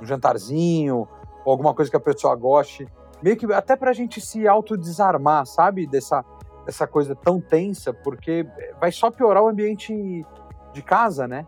Um 0.00 0.04
jantarzinho, 0.04 1.08
ou 1.44 1.52
alguma 1.52 1.74
coisa 1.74 1.90
que 1.90 1.96
a 1.96 2.00
pessoa 2.00 2.34
goste, 2.34 2.86
meio 3.22 3.36
que 3.36 3.50
até 3.52 3.76
para 3.76 3.90
a 3.90 3.94
gente 3.94 4.20
se 4.20 4.46
autodesarmar, 4.46 5.46
sabe? 5.46 5.86
Dessa, 5.86 6.24
dessa 6.64 6.86
coisa 6.86 7.14
tão 7.14 7.40
tensa, 7.40 7.92
porque 7.92 8.46
vai 8.80 8.90
só 8.92 9.10
piorar 9.10 9.42
o 9.42 9.48
ambiente 9.48 10.24
de 10.72 10.82
casa, 10.82 11.26
né? 11.26 11.46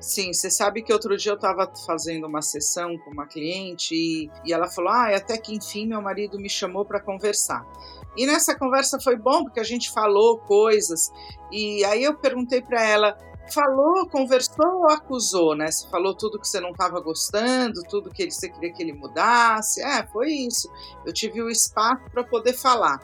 Sim, 0.00 0.34
você 0.34 0.50
sabe 0.50 0.82
que 0.82 0.92
outro 0.92 1.16
dia 1.16 1.32
eu 1.32 1.36
estava 1.36 1.70
fazendo 1.86 2.26
uma 2.26 2.42
sessão 2.42 2.98
com 2.98 3.10
uma 3.10 3.26
cliente 3.26 3.94
e, 3.94 4.30
e 4.44 4.52
ela 4.52 4.68
falou: 4.68 4.90
Ah, 4.90 5.08
até 5.16 5.38
que 5.38 5.54
enfim 5.54 5.86
meu 5.86 6.02
marido 6.02 6.38
me 6.38 6.50
chamou 6.50 6.84
para 6.84 7.00
conversar. 7.00 7.66
E 8.14 8.26
nessa 8.26 8.54
conversa 8.54 9.00
foi 9.00 9.16
bom 9.16 9.44
porque 9.44 9.60
a 9.60 9.64
gente 9.64 9.90
falou 9.90 10.38
coisas. 10.40 11.10
E 11.50 11.82
aí 11.86 12.04
eu 12.04 12.14
perguntei 12.18 12.60
para 12.60 12.84
ela: 12.84 13.16
falou, 13.52 14.08
conversou 14.08 14.82
ou 14.82 14.90
acusou, 14.90 15.54
né? 15.54 15.70
Você 15.70 15.88
falou 15.88 16.14
tudo 16.14 16.38
que 16.38 16.48
você 16.48 16.60
não 16.60 16.70
estava 16.70 17.00
gostando, 17.00 17.82
tudo 17.88 18.10
que 18.10 18.30
você 18.30 18.48
queria 18.48 18.72
que 18.72 18.82
ele 18.82 18.92
mudasse. 18.92 19.82
É, 19.82 20.06
foi 20.06 20.30
isso. 20.32 20.70
Eu 21.04 21.12
tive 21.12 21.42
o 21.42 21.50
espaço 21.50 22.02
para 22.10 22.24
poder 22.24 22.54
falar. 22.54 22.98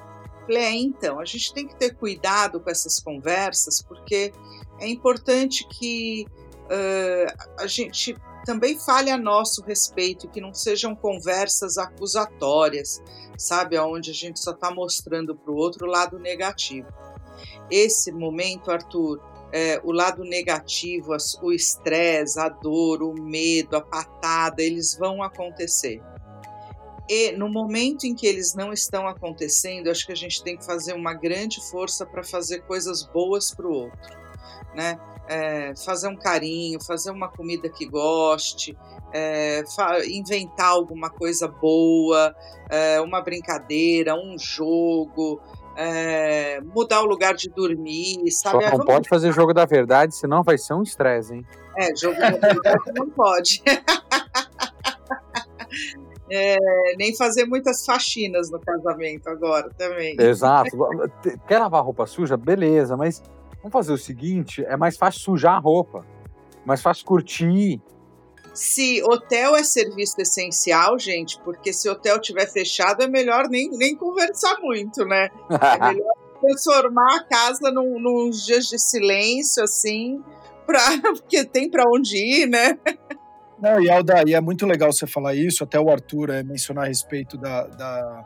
Falei, 0.47 0.63
é, 0.63 0.75
então, 0.75 1.21
a 1.21 1.25
gente 1.25 1.53
tem 1.53 1.67
que 1.67 1.77
ter 1.77 1.95
cuidado 1.95 2.61
com 2.61 2.71
essas 2.71 2.99
conversas, 2.99 3.83
porque 3.83 4.33
é 4.79 4.89
importante 4.89 5.67
que 5.69 6.27
uh, 6.65 7.53
a 7.59 7.67
gente 7.67 8.17
também 8.45 8.79
fale 8.79 9.11
a 9.11 9.19
nosso 9.19 9.63
respeito, 9.63 10.29
que 10.29 10.41
não 10.41 10.55
sejam 10.55 10.95
conversas 10.95 11.77
acusatórias, 11.77 13.03
sabe? 13.37 13.79
Onde 13.79 14.11
a 14.11 14.15
gente 14.15 14.41
só 14.41 14.53
está 14.53 14.75
mostrando 14.75 15.37
para 15.37 15.53
o 15.53 15.57
outro 15.57 15.87
lado 15.87 16.19
negativo. 16.19 16.89
Esse 17.71 18.11
momento, 18.11 18.71
Arthur, 18.71 19.21
é, 19.53 19.81
o 19.83 19.93
lado 19.93 20.25
negativo, 20.25 21.13
o 21.43 21.53
estresse, 21.53 22.39
a 22.39 22.49
dor, 22.49 23.03
o 23.03 23.13
medo, 23.15 23.77
a 23.77 23.81
patada, 23.81 24.63
eles 24.63 24.97
vão 24.97 25.23
acontecer. 25.23 26.01
E 27.09 27.33
no 27.33 27.49
momento 27.49 28.05
em 28.05 28.15
que 28.15 28.25
eles 28.27 28.55
não 28.55 28.73
estão 28.73 29.09
acontecendo, 29.09 29.91
acho 29.91 30.07
que 30.07 30.13
a 30.13 30.17
gente 30.17 30.43
tem 30.45 30.57
que 30.57 30.65
fazer 30.65 30.93
uma 30.93 31.13
grande 31.13 31.61
força 31.69 32.07
para 32.07 32.23
fazer 32.23 32.61
coisas 32.61 33.03
boas 33.03 33.53
para 33.53 33.67
o 33.67 33.73
outro, 33.73 34.17
né? 34.77 34.97
É, 35.33 35.73
fazer 35.77 36.09
um 36.09 36.17
carinho, 36.17 36.83
fazer 36.85 37.13
uma 37.13 37.29
comida 37.29 37.69
que 37.69 37.87
goste, 37.87 38.77
é, 39.15 39.63
inventar 40.09 40.71
alguma 40.71 41.09
coisa 41.09 41.47
boa, 41.47 42.35
é, 42.69 43.01
uma 43.01 43.21
brincadeira, 43.21 44.17
um 44.17 44.37
jogo, 44.37 45.41
é, 45.77 46.61
mudar 46.61 47.03
o 47.03 47.07
lugar 47.07 47.35
de 47.35 47.49
dormir, 47.49 48.29
sabe? 48.33 48.69
Só 48.69 48.79
não 48.79 48.85
pode 48.85 49.09
fazer 49.09 49.33
jogo 49.33 49.55
da 49.55 49.65
verdade, 49.65 50.17
senão 50.17 50.43
vai 50.43 50.59
ser 50.59 50.75
um 50.75 50.83
estresse, 50.83 51.35
hein? 51.35 51.47
É, 51.77 51.95
jogo 51.95 52.19
da 52.19 52.31
verdade 52.31 52.93
não 52.95 53.09
pode. 53.09 53.63
É, 56.33 56.57
nem 56.97 57.17
fazer 57.17 57.45
muitas 57.45 57.85
faxinas 57.85 58.53
no 58.53 58.61
casamento 58.61 59.29
agora 59.29 59.69
também. 59.77 60.15
Exato. 60.17 60.71
Quer 61.49 61.59
lavar 61.59 61.83
roupa 61.83 62.07
suja? 62.07 62.37
Beleza, 62.37 62.97
mas 62.97 63.21
vamos 63.63 63.73
fazer 63.73 63.93
o 63.93 63.99
seguinte: 63.99 64.65
é 64.65 64.77
mais 64.77 64.97
fácil 64.97 65.21
sujar 65.21 65.55
a 65.55 65.59
roupa, 65.59 66.05
mais 66.65 66.83
fácil 66.83 67.05
curtir. 67.05 67.81
Se 68.53 69.03
hotel 69.05 69.55
é 69.55 69.63
serviço 69.63 70.21
essencial, 70.21 70.99
gente, 70.99 71.41
porque 71.45 71.73
se 71.73 71.89
o 71.89 71.93
hotel 71.93 72.21
tiver 72.21 72.47
fechado 72.47 73.03
é 73.03 73.09
melhor 73.09 73.49
nem, 73.49 73.71
nem 73.71 73.95
conversar 73.95 74.59
muito, 74.61 75.05
né? 75.05 75.29
É 75.51 75.79
melhor 75.95 76.15
transformar 76.41 77.17
a 77.17 77.25
casa 77.25 77.71
num, 77.71 78.01
nos 78.01 78.45
dias 78.45 78.67
de 78.67 78.79
silêncio, 78.79 79.63
assim, 79.63 80.23
pra, 80.67 80.81
porque 81.15 81.45
tem 81.45 81.71
para 81.71 81.85
onde 81.87 82.17
ir, 82.17 82.47
né? 82.47 82.79
Não, 83.61 83.81
e 83.81 83.91
Alda, 83.91 84.25
e 84.27 84.35
é 84.35 84.41
muito 84.41 84.67
legal 84.67 84.91
você 84.91 85.07
falar 85.07 85.35
isso, 85.35 85.63
até 85.63 85.79
o 85.79 85.91
Arthur 85.91 86.31
é, 86.31 86.43
mencionar 86.43 86.85
a 86.85 86.89
respeito 86.89 87.37
da, 87.37 87.67
da, 87.67 88.25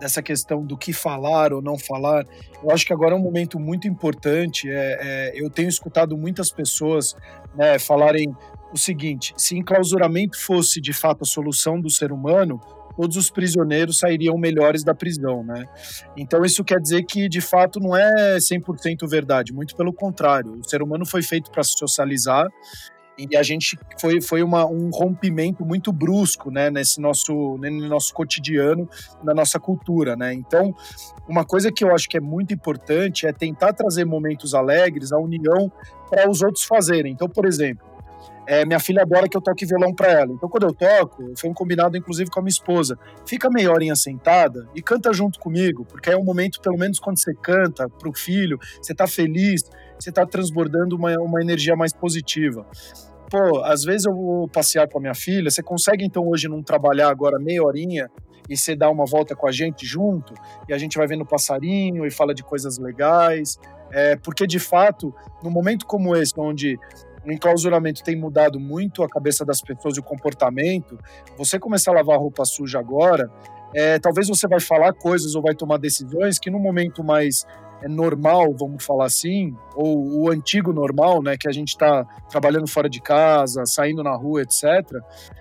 dessa 0.00 0.22
questão 0.22 0.64
do 0.64 0.76
que 0.76 0.92
falar 0.92 1.52
ou 1.52 1.62
não 1.62 1.78
falar. 1.78 2.26
Eu 2.62 2.70
acho 2.70 2.86
que 2.86 2.92
agora 2.92 3.14
é 3.14 3.16
um 3.16 3.22
momento 3.22 3.58
muito 3.58 3.88
importante. 3.88 4.70
É, 4.70 4.98
é, 5.00 5.32
eu 5.34 5.50
tenho 5.50 5.68
escutado 5.68 6.16
muitas 6.16 6.50
pessoas 6.50 7.14
né, 7.54 7.78
falarem 7.78 8.34
o 8.72 8.76
seguinte: 8.76 9.34
se 9.36 9.56
enclausuramento 9.56 10.38
fosse 10.38 10.80
de 10.80 10.92
fato 10.92 11.22
a 11.22 11.26
solução 11.26 11.80
do 11.80 11.90
ser 11.90 12.12
humano, 12.12 12.60
todos 12.96 13.16
os 13.16 13.30
prisioneiros 13.30 13.98
sairiam 13.98 14.36
melhores 14.38 14.82
da 14.82 14.94
prisão, 14.94 15.44
né? 15.44 15.66
Então 16.16 16.44
isso 16.44 16.64
quer 16.64 16.80
dizer 16.80 17.04
que 17.04 17.28
de 17.28 17.40
fato 17.40 17.78
não 17.78 17.94
é 17.94 18.38
100% 18.38 19.08
verdade, 19.08 19.52
muito 19.52 19.76
pelo 19.76 19.92
contrário. 19.92 20.52
O 20.52 20.68
ser 20.68 20.82
humano 20.82 21.04
foi 21.04 21.22
feito 21.22 21.50
para 21.50 21.62
socializar 21.62 22.48
e 23.18 23.36
a 23.36 23.42
gente 23.42 23.78
foi, 24.00 24.20
foi 24.20 24.42
uma, 24.42 24.66
um 24.66 24.90
rompimento 24.90 25.64
muito 25.64 25.92
brusco, 25.92 26.50
né, 26.50 26.70
nesse 26.70 27.00
nosso, 27.00 27.32
no 27.58 27.88
nosso 27.88 28.12
cotidiano, 28.12 28.88
na 29.22 29.32
nossa 29.32 29.58
cultura, 29.58 30.16
né? 30.16 30.34
Então, 30.34 30.74
uma 31.28 31.44
coisa 31.44 31.72
que 31.72 31.82
eu 31.82 31.94
acho 31.94 32.08
que 32.08 32.16
é 32.16 32.20
muito 32.20 32.52
importante 32.52 33.26
é 33.26 33.32
tentar 33.32 33.72
trazer 33.72 34.04
momentos 34.04 34.54
alegres, 34.54 35.12
a 35.12 35.18
união 35.18 35.72
para 36.10 36.28
os 36.30 36.42
outros 36.42 36.64
fazerem. 36.64 37.12
Então, 37.12 37.28
por 37.28 37.46
exemplo, 37.46 37.86
é, 38.46 38.64
minha 38.64 38.78
filha 38.78 39.02
adora 39.02 39.28
que 39.28 39.36
eu 39.36 39.40
toque 39.40 39.66
violão 39.66 39.92
para 39.92 40.08
ela. 40.08 40.32
Então, 40.32 40.48
quando 40.48 40.64
eu 40.64 40.72
toco, 40.72 41.32
foi 41.36 41.50
um 41.50 41.54
combinado 41.54 41.96
inclusive 41.96 42.30
com 42.30 42.38
a 42.38 42.42
minha 42.42 42.50
esposa. 42.50 42.96
Fica 43.26 43.50
meia 43.50 43.72
horinha 43.72 43.96
sentada 43.96 44.68
e 44.74 44.80
canta 44.80 45.12
junto 45.12 45.40
comigo, 45.40 45.84
porque 45.84 46.10
é 46.10 46.16
um 46.16 46.24
momento, 46.24 46.60
pelo 46.60 46.78
menos 46.78 47.00
quando 47.00 47.18
você 47.18 47.34
canta 47.34 47.88
para 47.88 48.08
o 48.08 48.14
filho, 48.14 48.58
você 48.80 48.92
está 48.92 49.06
feliz, 49.06 49.62
você 49.98 50.10
está 50.10 50.26
transbordando 50.26 50.96
uma, 50.96 51.14
uma 51.18 51.40
energia 51.40 51.76
mais 51.76 51.92
positiva. 51.92 52.66
Pô, 53.30 53.62
às 53.64 53.82
vezes 53.82 54.06
eu 54.06 54.14
vou 54.14 54.48
passear 54.48 54.88
com 54.88 54.98
a 54.98 55.00
minha 55.00 55.14
filha, 55.14 55.50
você 55.50 55.62
consegue 55.62 56.04
então 56.04 56.26
hoje 56.28 56.48
não 56.48 56.62
trabalhar 56.62 57.08
agora 57.08 57.38
meia 57.38 57.62
horinha 57.62 58.08
e 58.48 58.56
você 58.56 58.76
dá 58.76 58.88
uma 58.88 59.04
volta 59.04 59.34
com 59.34 59.48
a 59.48 59.52
gente 59.52 59.84
junto 59.84 60.32
e 60.68 60.72
a 60.72 60.78
gente 60.78 60.96
vai 60.96 61.06
vendo 61.06 61.26
passarinho 61.26 62.06
e 62.06 62.10
fala 62.10 62.32
de 62.32 62.44
coisas 62.44 62.78
legais, 62.78 63.58
é, 63.90 64.16
porque 64.16 64.46
de 64.46 64.58
fato, 64.58 65.12
num 65.42 65.50
momento 65.50 65.86
como 65.86 66.14
esse, 66.14 66.32
onde 66.38 66.78
o 67.24 67.32
enclausuramento 67.32 68.04
tem 68.04 68.14
mudado 68.14 68.60
muito 68.60 69.02
a 69.02 69.08
cabeça 69.08 69.44
das 69.44 69.60
pessoas 69.60 69.96
e 69.96 70.00
o 70.00 70.02
comportamento, 70.02 70.96
você 71.36 71.58
começar 71.58 71.90
a 71.90 71.94
lavar 71.94 72.18
roupa 72.18 72.44
suja 72.44 72.78
agora, 72.78 73.28
é, 73.74 73.98
talvez 73.98 74.28
você 74.28 74.46
vai 74.46 74.60
falar 74.60 74.92
coisas 74.92 75.34
ou 75.34 75.42
vai 75.42 75.54
tomar 75.54 75.78
decisões 75.78 76.38
que 76.38 76.50
no 76.50 76.58
momento 76.58 77.02
mais 77.02 77.44
é 77.82 77.88
normal, 77.88 78.54
vamos 78.58 78.84
falar 78.84 79.06
assim, 79.06 79.54
ou 79.74 80.22
o 80.22 80.30
antigo 80.30 80.72
normal, 80.72 81.22
né, 81.22 81.36
que 81.38 81.48
a 81.48 81.52
gente 81.52 81.68
está 81.68 82.04
trabalhando 82.28 82.66
fora 82.66 82.88
de 82.88 83.00
casa, 83.00 83.64
saindo 83.66 84.02
na 84.02 84.14
rua, 84.14 84.42
etc. 84.42 84.64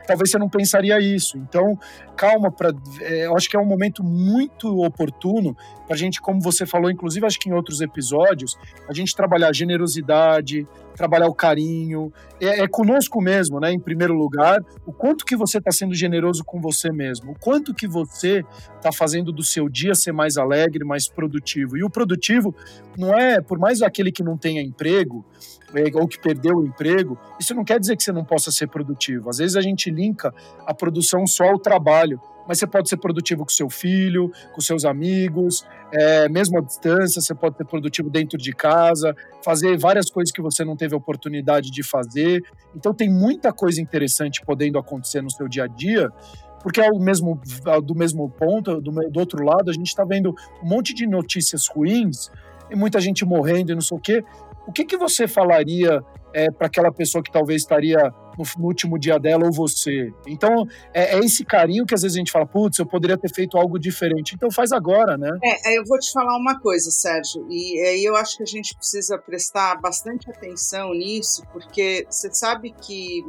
Talvez 0.06 0.30
você 0.30 0.38
não 0.38 0.50
pensaria 0.50 1.00
isso. 1.00 1.38
Então, 1.38 1.78
calma, 2.16 2.52
para, 2.52 2.72
é, 3.02 3.26
eu 3.26 3.36
acho 3.36 3.50
que 3.50 3.56
é 3.56 3.60
um 3.60 3.66
momento 3.66 4.04
muito 4.04 4.84
oportuno 4.84 5.56
para 5.86 5.96
a 5.96 5.98
gente, 5.98 6.20
como 6.22 6.42
você 6.42 6.66
falou, 6.66 6.90
inclusive 6.90 7.26
acho 7.26 7.40
que 7.40 7.50
em 7.50 7.54
outros 7.54 7.82
episódios, 7.82 8.58
a 8.90 8.94
gente 8.94 9.16
trabalhar 9.16 9.54
generosidade, 9.54 10.68
trabalhar 10.96 11.28
o 11.28 11.34
carinho, 11.34 12.12
é, 12.40 12.64
é 12.64 12.68
conosco 12.68 13.22
mesmo, 13.22 13.60
né? 13.60 13.72
Em 13.72 13.80
primeiro 13.80 14.14
lugar, 14.14 14.60
o 14.86 14.92
quanto 14.92 15.26
que 15.26 15.36
você 15.36 15.58
está 15.58 15.72
sendo 15.72 15.94
generoso 15.94 16.44
com 16.44 16.60
você 16.60 16.92
mesmo, 16.92 17.32
o 17.32 17.40
quanto 17.40 17.74
que 17.74 17.88
você 17.88 18.44
está 18.76 18.92
fazendo 18.92 19.32
do 19.32 19.44
seu 19.44 19.70
dia 19.70 19.94
ser 19.94 20.12
mais 20.12 20.38
alegre, 20.38 20.84
mais 20.86 21.08
produtivo. 21.08 21.78
E 21.78 21.84
o 21.84 21.90
produtivo 21.90 22.56
não 22.98 23.14
é, 23.14 23.42
por 23.42 23.60
mais 23.60 23.82
aquele 23.82 24.12
que 24.12 24.24
não 24.24 24.38
tenha 24.38 24.62
emprego, 24.62 25.26
ou 25.96 26.08
que 26.08 26.20
perdeu 26.20 26.58
o 26.58 26.66
emprego, 26.66 27.18
isso 27.40 27.54
não 27.54 27.64
quer 27.64 27.80
dizer 27.80 27.98
que 27.98 28.04
você 28.04 28.12
não 28.12 28.24
possa 28.24 28.52
ser 28.52 28.68
produtivo. 28.68 29.30
Às 29.30 29.40
vezes 29.40 29.58
a 29.58 29.62
gente 29.62 29.90
linka 29.90 30.34
a 30.66 30.74
produção 30.74 31.28
só 31.28 31.46
ao 31.46 31.60
trabalho 31.60 32.20
mas 32.48 32.60
você 32.60 32.68
pode 32.68 32.90
ser 32.90 32.98
produtivo 32.98 33.44
com 33.44 33.50
seu 33.50 33.70
filho, 33.70 34.32
com 34.54 34.62
seus 34.62 34.86
amigos, 34.86 35.66
é, 35.92 36.30
mesmo 36.30 36.60
à 36.60 36.62
distância, 36.62 37.22
você 37.22 37.34
pode 37.34 37.58
ser 37.58 37.66
produtivo 37.66 38.10
dentro 38.10 38.38
de 38.38 38.54
casa, 38.54 39.16
fazer 39.44 39.78
várias 39.78 40.10
coisas 40.10 40.32
que 40.32 40.42
você 40.42 40.64
não 40.64 40.76
teve 40.76 40.96
oportunidade 40.96 41.72
de 41.72 41.84
fazer. 41.84 42.44
Então 42.76 42.94
tem 42.94 43.10
muita 43.10 43.52
coisa 43.52 43.82
interessante 43.82 44.42
podendo 44.46 44.78
acontecer 44.78 45.22
no 45.22 45.32
seu 45.32 45.48
dia 45.48 45.64
a 45.64 45.68
dia, 45.68 46.10
porque 46.62 46.82
ao 46.82 47.00
mesmo, 47.00 47.40
do 47.84 47.96
mesmo 47.96 48.30
ponto, 48.30 48.82
do, 48.82 48.92
do 48.92 49.20
outro 49.20 49.44
lado, 49.44 49.70
a 49.70 49.74
gente 49.74 49.88
está 49.88 50.04
vendo 50.04 50.36
um 50.64 50.68
monte 50.68 50.94
de 50.94 51.08
notícias 51.08 51.68
ruins 51.68 52.30
e 52.70 52.76
muita 52.76 53.00
gente 53.00 53.24
morrendo 53.26 53.72
e 53.72 53.76
não 53.76 53.82
sei 53.82 53.98
o 53.98 54.02
quê. 54.02 54.24
O 54.68 54.72
que, 54.72 54.86
que 54.86 54.98
você 54.98 55.28
falaria 55.28 56.02
é, 56.34 56.52
para 56.52 56.68
aquela 56.68 56.92
pessoa 56.92 57.24
que 57.24 57.32
talvez 57.32 57.62
estaria 57.62 57.98
no, 58.38 58.44
no, 58.58 58.68
último 58.68 59.00
dia 59.00 59.18
dela 59.18 59.46
ou 59.46 59.54
você? 59.54 60.12
Então, 60.28 60.66
é, 60.94 61.16
é, 61.16 61.20
esse 61.20 61.46
carinho 61.46 61.86
que 61.86 61.94
às 61.94 62.02
vezes 62.02 62.16
a 62.16 62.20
gente 62.20 62.32
fala, 62.32 62.46
putz, 62.46 62.80
eu 62.80 62.86
poderia 62.86 63.18
ter 63.18 63.34
feito 63.34 63.58
algo 63.58 63.80
diferente. 63.80 64.36
Então, 64.36 64.52
faz 64.52 64.72
agora, 64.72 65.18
né? 65.18 65.30
É, 65.44 65.78
eu 65.78 65.84
vou 65.86 66.00
te 66.00 66.12
falar 66.12 66.38
uma 66.38 66.60
coisa, 66.60 66.92
Sérgio, 66.92 67.46
e 67.50 67.80
aí 67.80 68.04
eu 68.04 68.16
acho 68.16 68.38
que 68.38 68.44
a 68.44 68.48
gente 68.48 68.76
precisa 68.76 69.18
prestar 69.18 69.80
bastante 69.80 70.30
atenção 70.30 70.94
nisso, 70.94 71.44
porque 71.54 72.06
você 72.10 72.34
sabe 72.34 72.74
que 72.82 73.24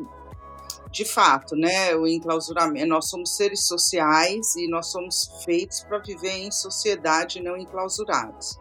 de 0.97 1.05
fato, 1.05 1.55
né, 1.55 1.95
o 1.95 2.07
enclausuramento, 2.07 2.87
nós 2.87 3.11
somos 3.11 3.37
seres 3.37 3.67
sociais 3.67 4.57
e 4.57 4.67
nós 4.67 4.91
somos 4.91 5.31
feitos 5.45 5.81
para 5.83 5.99
viver 5.99 6.31
em 6.31 6.51
sociedade 6.51 7.43
não 7.43 7.55
enclausurados, 7.55 8.59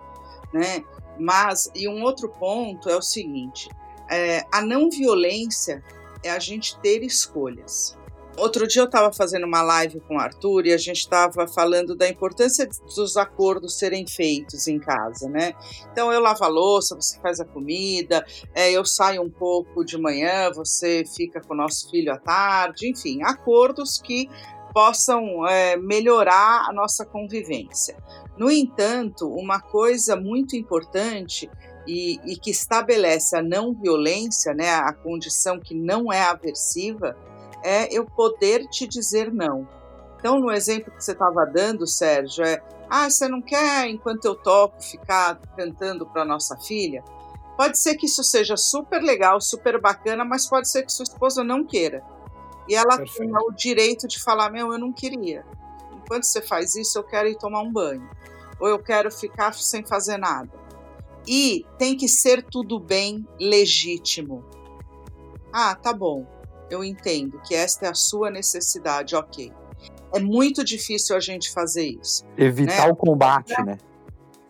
né? 0.53 0.83
Mas, 1.19 1.69
e 1.75 1.87
um 1.87 2.03
outro 2.03 2.29
ponto 2.29 2.89
é 2.89 2.95
o 2.95 3.01
seguinte: 3.01 3.69
é, 4.09 4.43
a 4.51 4.61
não 4.61 4.89
violência 4.89 5.83
é 6.23 6.31
a 6.31 6.39
gente 6.39 6.77
ter 6.79 7.03
escolhas. 7.03 7.97
Outro 8.37 8.67
dia 8.67 8.81
eu 8.81 8.85
estava 8.85 9.13
fazendo 9.13 9.45
uma 9.45 9.61
live 9.61 10.01
com 10.01 10.15
o 10.15 10.19
Arthur 10.19 10.65
e 10.65 10.73
a 10.73 10.77
gente 10.77 10.97
estava 10.97 11.47
falando 11.47 11.95
da 11.95 12.07
importância 12.09 12.67
dos 12.93 13.15
acordos 13.15 13.79
serem 13.79 14.05
feitos 14.05 14.67
em 14.67 14.77
casa, 14.77 15.29
né? 15.29 15.53
Então 15.89 16.11
eu 16.11 16.19
lavo 16.19 16.43
a 16.43 16.49
louça, 16.49 16.95
você 16.95 17.17
faz 17.21 17.39
a 17.39 17.45
comida, 17.45 18.25
é, 18.53 18.69
eu 18.71 18.83
saio 18.83 19.21
um 19.21 19.29
pouco 19.29 19.85
de 19.85 19.97
manhã, 19.97 20.51
você 20.51 21.05
fica 21.15 21.39
com 21.39 21.53
o 21.53 21.57
nosso 21.57 21.89
filho 21.89 22.11
à 22.11 22.17
tarde, 22.17 22.89
enfim, 22.89 23.23
acordos 23.23 23.99
que 23.99 24.29
possam 24.75 25.47
é, 25.47 25.77
melhorar 25.77 26.67
a 26.67 26.73
nossa 26.73 27.05
convivência. 27.05 27.95
No 28.37 28.51
entanto, 28.51 29.25
uma 29.25 29.61
coisa 29.61 30.17
muito 30.17 30.57
importante 30.57 31.49
e, 31.87 32.19
e, 32.25 32.35
que 32.35 32.51
estabelece 32.51 33.37
a 33.37 33.41
não 33.41 33.73
violência, 33.73 34.53
né, 34.53 34.69
a 34.75 34.91
condição 34.91 35.61
que 35.61 35.73
não 35.73 36.11
é 36.11 36.23
aversiva, 36.23 37.15
é 37.63 37.87
eu 37.89 38.03
poder 38.03 38.67
te 38.67 38.85
dizer 38.85 39.33
não. 39.33 39.65
Então, 40.19 40.41
no 40.41 40.51
exemplo 40.51 40.91
que 40.91 41.01
você 41.01 41.13
estava 41.13 41.45
dando, 41.45 41.87
Sérgio, 41.87 42.43
é: 42.43 42.61
ah, 42.89 43.09
você 43.09 43.29
não 43.29 43.41
quer, 43.41 43.87
enquanto 43.87 44.25
eu 44.25 44.35
toco, 44.35 44.83
ficar 44.83 45.39
cantando 45.55 46.05
para 46.05 46.25
nossa 46.25 46.57
filha? 46.57 47.01
Pode 47.55 47.77
ser 47.77 47.95
que 47.95 48.07
isso 48.07 48.25
seja 48.25 48.57
super 48.57 49.01
legal, 49.01 49.39
super 49.39 49.79
bacana, 49.79 50.25
mas 50.25 50.49
pode 50.49 50.67
ser 50.67 50.83
que 50.83 50.91
sua 50.91 51.03
esposa 51.03 51.45
não 51.45 51.63
queira. 51.63 52.03
E 52.67 52.75
ela 52.75 52.97
Perfeito. 52.97 53.17
tenha 53.17 53.39
o 53.39 53.51
direito 53.51 54.07
de 54.07 54.21
falar: 54.21 54.49
meu, 54.49 54.71
eu 54.71 54.79
não 54.79 54.91
queria. 54.91 55.45
Enquanto 55.93 56.23
você 56.23 56.41
faz 56.41 56.75
isso, 56.75 56.97
eu 56.97 57.03
quero 57.03 57.27
ir 57.27 57.37
tomar 57.37 57.61
um 57.61 57.71
banho. 57.71 58.07
Ou 58.59 58.67
eu 58.67 58.79
quero 58.79 59.11
ficar 59.11 59.53
sem 59.53 59.83
fazer 59.83 60.17
nada. 60.17 60.51
E 61.27 61.65
tem 61.77 61.97
que 61.97 62.07
ser 62.07 62.43
tudo 62.43 62.79
bem 62.79 63.27
legítimo. 63.39 64.43
Ah, 65.51 65.73
tá 65.75 65.91
bom. 65.91 66.25
Eu 66.69 66.83
entendo 66.83 67.39
que 67.41 67.55
esta 67.55 67.87
é 67.87 67.89
a 67.89 67.93
sua 67.93 68.29
necessidade, 68.29 69.15
ok. 69.15 69.51
é 70.13 70.19
muito 70.19 70.63
difícil 70.63 71.15
a 71.15 71.19
gente 71.19 71.51
fazer 71.51 71.85
isso. 72.01 72.23
Evitar 72.37 72.87
né? 72.87 72.91
o 72.91 72.95
combate, 72.95 73.53
né? 73.63 73.77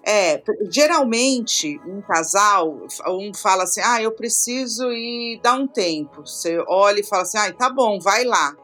É, 0.07 0.39
geralmente, 0.69 1.79
um 1.87 1.99
casal, 1.99 2.85
um 3.07 3.33
fala 3.33 3.63
assim, 3.63 3.81
ah, 3.83 3.99
eu 3.99 4.11
preciso 4.11 4.91
ir 4.91 5.39
dar 5.41 5.55
um 5.55 5.67
tempo. 5.67 6.25
Você 6.25 6.63
olha 6.67 6.99
e 6.99 7.03
fala 7.03 7.23
assim, 7.23 7.39
ah, 7.39 7.51
tá 7.51 7.71
bom, 7.71 7.99
vai 7.99 8.23
lá. 8.23 8.55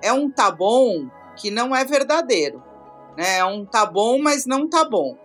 É 0.00 0.12
um 0.12 0.30
tá 0.30 0.52
bom 0.52 1.08
que 1.36 1.50
não 1.50 1.74
é 1.74 1.84
verdadeiro. 1.84 2.62
Né? 3.16 3.38
É 3.38 3.44
um 3.44 3.64
tá 3.64 3.84
bom, 3.84 4.20
mas 4.20 4.46
não 4.46 4.68
tá 4.68 4.88
bom. 4.88 5.18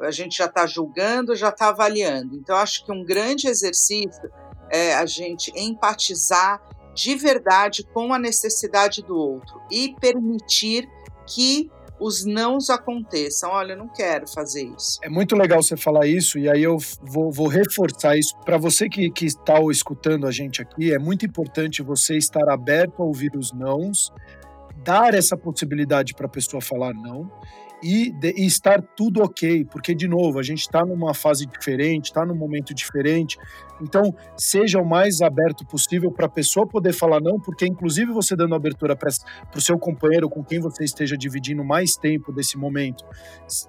A 0.00 0.10
gente 0.10 0.38
já 0.38 0.46
está 0.46 0.66
julgando, 0.66 1.36
já 1.36 1.50
está 1.50 1.68
avaliando. 1.68 2.34
Então, 2.36 2.56
acho 2.56 2.86
que 2.86 2.92
um 2.92 3.04
grande 3.04 3.46
exercício 3.46 4.30
é 4.70 4.94
a 4.94 5.04
gente 5.04 5.52
empatizar 5.54 6.62
de 6.94 7.14
verdade 7.14 7.84
com 7.84 8.14
a 8.14 8.18
necessidade 8.18 9.02
do 9.02 9.16
outro 9.16 9.60
e 9.70 9.94
permitir 10.00 10.88
que 11.26 11.70
os 12.00 12.24
nãos 12.24 12.70
aconteçam. 12.70 13.50
Olha, 13.50 13.72
eu 13.72 13.78
não 13.78 13.88
quero 13.88 14.26
fazer 14.28 14.64
isso. 14.76 14.98
É 15.02 15.08
muito 15.08 15.36
legal 15.36 15.62
você 15.62 15.76
falar 15.76 16.06
isso, 16.06 16.38
e 16.38 16.48
aí 16.48 16.62
eu 16.62 16.76
vou, 17.02 17.30
vou 17.30 17.48
reforçar 17.48 18.16
isso. 18.16 18.36
Para 18.44 18.56
você 18.56 18.88
que 18.88 19.12
está 19.22 19.60
escutando 19.70 20.26
a 20.26 20.30
gente 20.30 20.62
aqui, 20.62 20.92
é 20.92 20.98
muito 20.98 21.26
importante 21.26 21.82
você 21.82 22.16
estar 22.16 22.48
aberto 22.48 23.02
a 23.02 23.04
ouvir 23.04 23.36
os 23.36 23.52
nãos, 23.52 24.12
dar 24.84 25.14
essa 25.14 25.36
possibilidade 25.36 26.14
para 26.14 26.26
a 26.26 26.30
pessoa 26.30 26.60
falar 26.60 26.94
não 26.94 27.30
e, 27.82 28.10
de, 28.10 28.32
e, 28.36 28.46
estar 28.46 28.82
tudo 28.96 29.22
ok, 29.22 29.64
porque, 29.66 29.94
de 29.94 30.08
novo, 30.08 30.38
a 30.38 30.42
gente 30.42 30.60
está 30.60 30.84
numa 30.84 31.14
fase 31.14 31.46
diferente, 31.46 32.06
está 32.06 32.24
num 32.24 32.34
momento 32.34 32.74
diferente. 32.74 33.38
Então, 33.80 34.14
seja 34.36 34.80
o 34.80 34.88
mais 34.88 35.20
aberto 35.20 35.64
possível 35.66 36.10
para 36.10 36.26
a 36.26 36.28
pessoa 36.28 36.66
poder 36.66 36.92
falar 36.92 37.20
não, 37.20 37.38
porque, 37.38 37.66
inclusive, 37.66 38.12
você 38.12 38.34
dando 38.34 38.54
abertura 38.54 38.96
para 38.96 39.08
o 39.56 39.60
seu 39.60 39.78
companheiro 39.78 40.28
com 40.28 40.42
quem 40.42 40.60
você 40.60 40.84
esteja 40.84 41.16
dividindo 41.16 41.64
mais 41.64 41.94
tempo 41.94 42.32
desse 42.32 42.58
momento, 42.58 43.04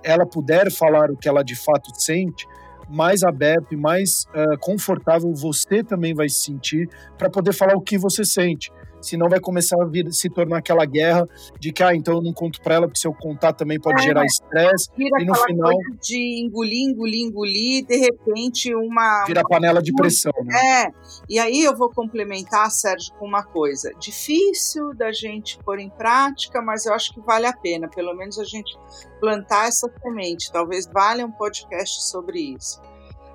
ela 0.04 0.26
puder 0.26 0.72
falar 0.72 1.12
o 1.12 1.18
que 1.18 1.30
ela 1.30 1.44
de 1.44 1.56
fato 1.56 1.92
sente, 2.00 2.48
mais 2.90 3.22
aberto 3.22 3.74
e 3.74 3.78
mais 3.78 4.26
uh, 4.34 4.58
confortável 4.60 5.32
você 5.32 5.84
também 5.84 6.14
vai 6.16 6.28
se 6.28 6.44
sentir 6.44 6.90
para 7.18 7.30
poder 7.30 7.54
falar 7.54 7.76
o 7.76 7.82
que 7.82 8.00
você 8.00 8.26
sente 8.26 8.72
senão 9.02 9.30
vai 9.30 9.40
começar 9.40 9.82
a 9.82 9.86
vir, 9.86 10.12
se 10.12 10.30
tornar 10.30 10.60
aquela 10.60 10.86
guerra 10.86 11.28
de 11.60 11.72
que, 11.72 11.84
ah, 11.84 11.96
então 11.96 12.16
eu 12.16 12.22
não 12.22 12.34
conto 12.34 12.62
para 12.62 12.76
ela, 12.76 12.88
porque 12.88 13.00
se 13.00 13.08
eu 13.08 13.14
contar 13.14 13.54
também 13.54 13.80
pode 13.80 14.02
é, 14.02 14.04
gerar 14.04 14.26
estresse. 14.26 14.90
E 14.98 15.26
no 15.26 15.36
final. 15.36 15.72
de 16.02 16.44
engolir, 16.44 16.90
engolir, 16.90 17.26
engolir, 17.26 17.86
de 17.86 17.98
repente 17.98 18.74
uma. 18.74 19.26
Vira 19.26 19.44
panela 19.44 19.82
de 19.82 19.94
pressão, 19.94 20.34
né? 20.44 20.86
É. 20.86 20.92
E 21.30 21.40
aí 21.40 21.64
eu 21.64 21.76
vou 21.76 21.90
complementar, 21.90 22.70
Sérgio, 22.72 23.14
com 23.16 23.26
uma 23.26 23.44
coisa. 23.44 23.92
Difícil 24.00 24.94
da 24.94 25.12
gente 25.12 25.58
pôr 25.64 25.80
em 25.80 25.90
prática, 25.90 26.62
mas 26.62 26.86
eu 26.86 26.94
acho 26.94 27.14
que 27.14 27.22
vale 27.22 27.46
a 27.46 27.54
pena, 27.54 27.88
pelo 27.88 28.14
menos 28.16 28.40
a 28.40 28.44
gente 28.44 28.78
plantar 29.20 29.68
essa 29.68 29.90
semente. 30.02 30.52
Talvez 30.52 30.88
valha 30.88 31.26
um 31.26 31.32
podcast 31.32 32.04
sobre 32.04 32.56
isso. 32.56 32.82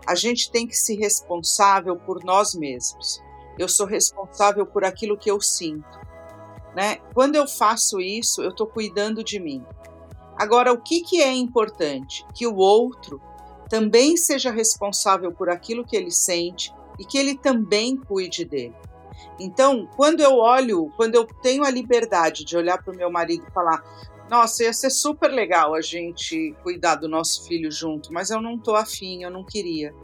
A 0.07 0.15
gente 0.15 0.51
tem 0.51 0.67
que 0.67 0.77
ser 0.77 0.97
responsável 0.97 1.97
por 1.97 2.23
nós 2.23 2.55
mesmos 2.55 3.24
eu 3.59 3.69
sou 3.69 3.87
responsável 3.87 4.67
por 4.67 4.85
aquilo 4.85 5.17
que 5.17 5.31
eu 5.31 5.41
sinto. 5.41 5.99
Né? 6.75 6.97
Quando 7.15 7.37
eu 7.37 7.47
faço 7.47 8.01
isso, 8.01 8.43
eu 8.43 8.51
estou 8.51 8.67
cuidando 8.67 9.23
de 9.23 9.39
mim. 9.39 9.65
Agora, 10.37 10.73
o 10.73 10.81
que, 10.81 11.01
que 11.03 11.23
é 11.23 11.33
importante? 11.33 12.27
Que 12.35 12.47
o 12.47 12.57
outro 12.57 13.21
também 13.69 14.17
seja 14.17 14.51
responsável 14.51 15.33
por 15.33 15.49
aquilo 15.49 15.85
que 15.85 15.97
ele 15.97 16.11
sente 16.11 16.73
e 16.99 17.05
que 17.05 17.17
ele 17.17 17.37
também 17.37 17.97
cuide 17.97 18.45
dele. 18.45 18.75
Então, 19.39 19.89
quando 19.97 20.21
eu 20.21 20.37
olho, 20.37 20.93
quando 20.97 21.15
eu 21.15 21.25
tenho 21.25 21.65
a 21.65 21.71
liberdade 21.71 22.45
de 22.45 22.57
olhar 22.57 22.83
para 22.83 22.93
o 22.93 22.97
meu 22.97 23.11
marido 23.11 23.45
e 23.49 23.53
falar: 23.53 23.83
nossa, 24.31 24.65
ia 24.65 24.73
ser 24.73 24.91
super 24.91 25.31
legal 25.31 25.75
a 25.75 25.81
gente 25.81 26.55
cuidar 26.63 26.97
do 26.97 27.09
nosso 27.09 27.47
filho 27.47 27.71
junto, 27.71 28.13
mas 28.13 28.31
eu 28.31 28.41
não 28.41 28.59
tô 28.59 28.75
afim, 28.75 29.23
eu 29.23 29.31
não 29.31 29.45
queria. 29.45 29.95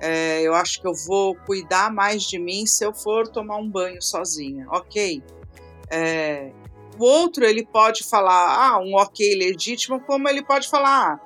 É, 0.00 0.42
eu 0.42 0.54
acho 0.54 0.80
que 0.80 0.86
eu 0.86 0.94
vou 0.94 1.34
cuidar 1.34 1.92
mais 1.92 2.22
de 2.24 2.38
mim 2.38 2.66
se 2.66 2.84
eu 2.84 2.92
for 2.92 3.28
tomar 3.28 3.56
um 3.56 3.68
banho 3.68 4.02
sozinha, 4.02 4.66
ok? 4.70 5.22
É, 5.90 6.52
o 6.98 7.04
outro, 7.04 7.44
ele 7.44 7.64
pode 7.64 8.02
falar, 8.02 8.72
ah, 8.72 8.80
um 8.80 8.94
ok 8.94 9.34
legítimo, 9.36 10.00
como 10.00 10.28
ele 10.28 10.44
pode 10.44 10.68
falar, 10.68 11.14
ah, 11.14 11.20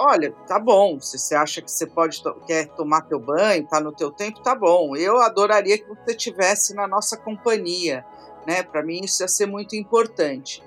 olha, 0.00 0.32
tá 0.46 0.58
bom, 0.58 0.98
se 0.98 1.18
você 1.18 1.34
acha 1.34 1.60
que 1.60 1.70
você 1.70 1.86
pode 1.86 2.22
quer 2.46 2.68
tomar 2.68 3.02
teu 3.02 3.20
banho, 3.20 3.66
tá 3.68 3.78
no 3.80 3.92
teu 3.92 4.10
tempo, 4.10 4.42
tá 4.42 4.54
bom. 4.54 4.96
Eu 4.96 5.20
adoraria 5.20 5.76
que 5.76 5.86
você 5.86 6.14
tivesse 6.14 6.74
na 6.74 6.88
nossa 6.88 7.16
companhia, 7.18 8.04
né? 8.46 8.62
Para 8.62 8.82
mim 8.82 9.02
isso 9.04 9.22
ia 9.22 9.28
ser 9.28 9.46
muito 9.46 9.76
importante. 9.76 10.62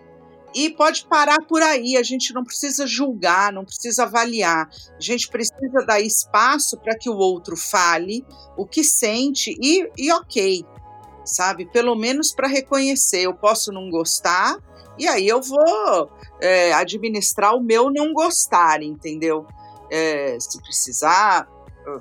E 0.55 0.69
pode 0.69 1.07
parar 1.07 1.39
por 1.47 1.63
aí, 1.63 1.97
a 1.97 2.03
gente 2.03 2.31
não 2.31 2.43
precisa 2.43 2.85
julgar, 2.85 3.51
não 3.51 3.65
precisa 3.65 4.03
avaliar. 4.03 4.69
A 4.95 5.01
gente 5.01 5.27
precisa 5.27 5.83
dar 5.85 5.99
espaço 5.99 6.77
para 6.77 6.95
que 6.95 7.09
o 7.09 7.17
outro 7.17 7.57
fale 7.57 8.23
o 8.55 8.67
que 8.67 8.83
sente 8.83 9.57
e, 9.59 9.89
e 9.97 10.11
ok, 10.11 10.63
sabe? 11.25 11.65
Pelo 11.65 11.95
menos 11.95 12.31
para 12.31 12.47
reconhecer. 12.47 13.21
Eu 13.23 13.33
posso 13.33 13.71
não 13.71 13.89
gostar, 13.89 14.59
e 14.97 15.07
aí 15.07 15.27
eu 15.27 15.41
vou 15.41 16.09
é, 16.41 16.73
administrar 16.73 17.55
o 17.55 17.61
meu 17.61 17.89
não 17.91 18.13
gostar, 18.13 18.81
entendeu? 18.81 19.45
É, 19.89 20.37
se 20.39 20.61
precisar 20.61 21.47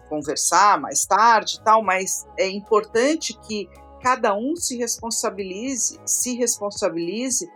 conversar 0.08 0.80
mais 0.80 1.04
tarde 1.04 1.58
e 1.60 1.64
tal, 1.64 1.82
mas 1.82 2.24
é 2.38 2.48
importante 2.48 3.36
que 3.40 3.68
cada 4.00 4.34
um 4.34 4.54
se 4.56 4.76
responsabilize, 4.76 5.98
se 6.04 6.36
responsabilize 6.36 7.50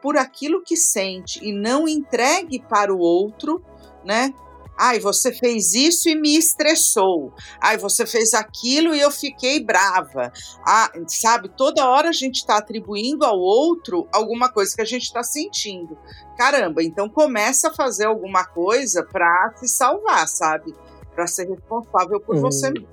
por 0.00 0.16
aquilo 0.16 0.62
que 0.62 0.76
sente 0.76 1.38
e 1.42 1.52
não 1.52 1.86
entregue 1.86 2.60
para 2.60 2.92
o 2.92 2.98
outro, 2.98 3.64
né? 4.04 4.34
Ai, 4.84 4.98
você 4.98 5.32
fez 5.32 5.74
isso 5.74 6.08
e 6.08 6.16
me 6.16 6.36
estressou. 6.36 7.32
Ai, 7.60 7.78
você 7.78 8.04
fez 8.04 8.34
aquilo 8.34 8.92
e 8.92 9.00
eu 9.00 9.12
fiquei 9.12 9.62
brava. 9.64 10.32
Ah, 10.66 10.90
sabe, 11.06 11.48
toda 11.48 11.88
hora 11.88 12.08
a 12.08 12.12
gente 12.12 12.38
está 12.38 12.58
atribuindo 12.58 13.24
ao 13.24 13.38
outro 13.38 14.08
alguma 14.12 14.50
coisa 14.50 14.74
que 14.74 14.82
a 14.82 14.84
gente 14.84 15.04
está 15.04 15.22
sentindo. 15.22 15.96
Caramba, 16.36 16.82
então 16.82 17.08
começa 17.08 17.68
a 17.68 17.72
fazer 17.72 18.06
alguma 18.06 18.44
coisa 18.44 19.04
para 19.04 19.52
se 19.54 19.68
salvar, 19.68 20.26
sabe? 20.26 20.74
Para 21.14 21.28
ser 21.28 21.48
responsável 21.48 22.18
por 22.18 22.34
hum. 22.34 22.40
você 22.40 22.70
mesmo. 22.70 22.88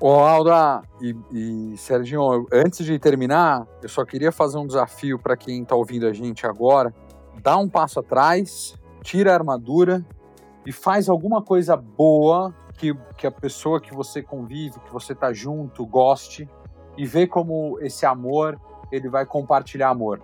Ô, 0.00 0.12
Alda 0.12 0.80
e, 1.02 1.14
e 1.32 1.76
Serginho, 1.76 2.46
antes 2.50 2.86
de 2.86 2.98
terminar, 2.98 3.66
eu 3.82 3.90
só 3.90 4.06
queria 4.06 4.32
fazer 4.32 4.56
um 4.56 4.66
desafio 4.66 5.18
para 5.18 5.36
quem 5.36 5.62
está 5.62 5.76
ouvindo 5.76 6.06
a 6.06 6.14
gente 6.14 6.46
agora. 6.46 6.94
Dá 7.42 7.58
um 7.58 7.68
passo 7.68 8.00
atrás, 8.00 8.74
tira 9.02 9.32
a 9.32 9.34
armadura 9.34 10.02
e 10.66 10.72
faz 10.72 11.08
alguma 11.08 11.40
coisa 11.40 11.76
boa 11.76 12.52
que, 12.76 12.92
que 13.16 13.26
a 13.26 13.30
pessoa 13.30 13.80
que 13.80 13.94
você 13.94 14.20
convive, 14.22 14.80
que 14.80 14.92
você 14.92 15.12
está 15.12 15.32
junto, 15.32 15.86
goste 15.86 16.48
e 16.98 17.06
vê 17.06 17.26
como 17.26 17.78
esse 17.80 18.04
amor 18.04 18.60
ele 18.90 19.08
vai 19.08 19.24
compartilhar 19.24 19.90
amor. 19.90 20.20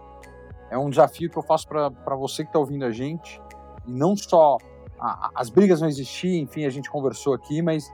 É 0.71 0.77
um 0.77 0.91
desafio 0.91 1.31
que 1.31 1.39
eu 1.39 1.43
faço 1.43 1.69
para 1.69 2.17
você 2.17 2.43
que 2.43 2.49
está 2.49 2.59
ouvindo 2.59 2.85
a 2.85 2.91
gente. 2.91 3.41
E 3.87 3.93
não 3.93 4.17
só 4.17 4.57
a, 4.99 5.31
as 5.35 5.49
brigas 5.49 5.81
não 5.81 5.89
existir, 5.89 6.41
enfim, 6.41 6.65
a 6.65 6.71
gente 6.71 6.91
conversou 6.91 7.35
aqui, 7.35 7.63
mas 7.63 7.91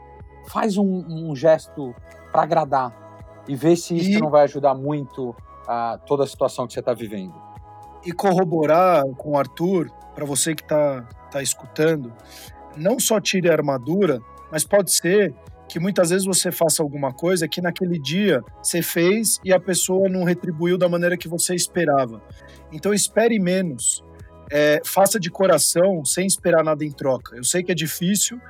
faz 0.49 0.79
um, 0.79 1.05
um 1.09 1.35
gesto 1.37 1.95
para 2.33 2.43
agradar 2.43 3.09
e 3.47 3.55
vê 3.55 3.75
se 3.75 3.97
isso 3.97 4.19
e... 4.19 4.21
não 4.21 4.31
vai 4.31 4.45
ajudar 4.45 4.75
muito 4.75 5.35
a 5.67 5.99
toda 6.07 6.25
a 6.25 6.27
situação 6.27 6.67
que 6.67 6.73
você 6.73 6.81
está 6.81 6.95
vivendo. 6.95 7.35
E 8.05 8.13
corroborar 8.13 9.05
com 9.17 9.33
o 9.33 9.39
Arthur, 9.39 9.91
para 10.15 10.25
você 10.25 10.55
que 10.55 10.63
está 10.63 11.07
tá 11.31 11.43
escutando, 11.43 12.13
não 12.77 12.99
só 12.99 13.21
tire 13.21 13.49
a 13.49 13.53
armadura, 13.53 14.21
mas 14.51 14.65
pode 14.65 14.93
ser 14.93 15.35
que 15.69 15.79
muitas 15.79 16.11
vezes 16.11 16.27
você 16.27 16.51
faça 16.51 16.83
alguma 16.83 17.13
coisa 17.13 17.47
que 17.47 17.61
naquele 17.61 17.99
dia 17.99 18.43
você 18.63 18.81
fez 18.81 19.39
e 19.45 19.53
a 19.53 19.61
pessoa 19.61 20.09
não 20.09 20.25
retribuiu 20.25 20.79
da 20.79 20.89
maneira 20.89 21.17
que 21.17 21.29
você 21.29 21.55
esperava. 21.55 22.23
Então 22.73 22.95
espere 22.95 23.39
menos 23.39 24.03
é, 24.51 24.81
faça 24.85 25.21
de 25.21 25.31
coração, 25.31 26.05
sem 26.05 26.27
esperar 26.27 26.65
nada 26.65 26.85
em 26.85 26.91
troca. 26.91 27.37
Eu 27.37 27.45
sei 27.45 27.63
que 27.63 27.73
é 27.73 27.75
difícil, 27.75 28.41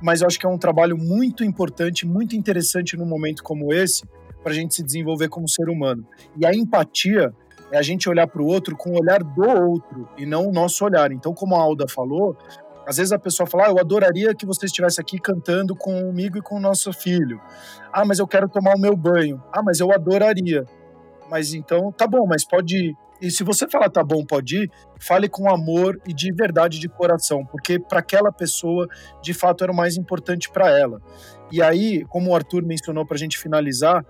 mas 0.00 0.20
eu 0.20 0.26
acho 0.26 0.38
que 0.38 0.46
é 0.46 0.48
um 0.48 0.58
trabalho 0.58 0.96
muito 0.96 1.44
importante, 1.44 2.06
muito 2.06 2.36
interessante 2.36 2.96
num 2.96 3.06
momento 3.06 3.42
como 3.42 3.72
esse, 3.72 4.04
para 4.42 4.52
a 4.52 4.54
gente 4.54 4.74
se 4.74 4.82
desenvolver 4.82 5.28
como 5.28 5.48
ser 5.48 5.68
humano. 5.68 6.06
E 6.36 6.46
a 6.46 6.54
empatia 6.54 7.34
é 7.70 7.78
a 7.78 7.82
gente 7.82 8.08
olhar 8.08 8.26
para 8.26 8.42
o 8.42 8.46
outro 8.46 8.76
com 8.76 8.90
o 8.90 9.00
olhar 9.00 9.22
do 9.22 9.42
outro 9.42 10.08
e 10.16 10.24
não 10.24 10.46
o 10.46 10.52
nosso 10.52 10.84
olhar. 10.84 11.12
Então, 11.12 11.34
como 11.34 11.54
a 11.54 11.60
Alda 11.60 11.86
falou, 11.88 12.36
às 12.86 12.96
vezes 12.96 13.12
a 13.12 13.18
pessoa 13.18 13.46
fala, 13.46 13.66
ah, 13.66 13.70
eu 13.70 13.78
adoraria 13.78 14.34
que 14.34 14.46
você 14.46 14.66
estivesse 14.66 15.00
aqui 15.00 15.18
cantando 15.18 15.76
comigo 15.76 16.38
e 16.38 16.42
com 16.42 16.56
o 16.56 16.60
nosso 16.60 16.92
filho. 16.92 17.40
Ah, 17.92 18.04
mas 18.04 18.18
eu 18.18 18.26
quero 18.26 18.48
tomar 18.48 18.74
o 18.76 18.80
meu 18.80 18.96
banho. 18.96 19.42
Ah, 19.52 19.62
mas 19.62 19.78
eu 19.78 19.92
adoraria. 19.92 20.64
Mas 21.30 21.52
então, 21.52 21.92
tá 21.92 22.06
bom, 22.06 22.26
mas 22.26 22.46
pode 22.46 22.76
ir. 22.76 22.96
E 23.20 23.30
se 23.30 23.42
você 23.42 23.68
falar 23.68 23.90
tá 23.90 24.02
bom, 24.02 24.24
pode 24.24 24.62
ir, 24.62 24.70
fale 25.00 25.28
com 25.28 25.52
amor 25.52 26.00
e 26.06 26.14
de 26.14 26.32
verdade 26.32 26.78
de 26.78 26.88
coração, 26.88 27.44
porque 27.44 27.78
para 27.78 27.98
aquela 27.98 28.32
pessoa, 28.32 28.86
de 29.20 29.34
fato, 29.34 29.64
era 29.64 29.72
o 29.72 29.76
mais 29.76 29.96
importante 29.96 30.48
para 30.48 30.70
ela. 30.70 31.02
E 31.50 31.60
aí, 31.60 32.04
como 32.08 32.30
o 32.30 32.34
Arthur 32.34 32.64
mencionou 32.64 33.04
para 33.04 33.16
a 33.16 33.18
gente 33.18 33.36
finalizar, 33.36 34.04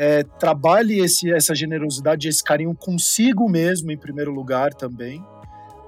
É, 0.00 0.22
trabalhe 0.22 1.00
esse, 1.00 1.32
essa 1.32 1.56
generosidade, 1.56 2.28
esse 2.28 2.44
carinho 2.44 2.72
consigo 2.72 3.48
mesmo, 3.48 3.90
em 3.90 3.98
primeiro 3.98 4.30
lugar 4.30 4.72
também, 4.72 5.20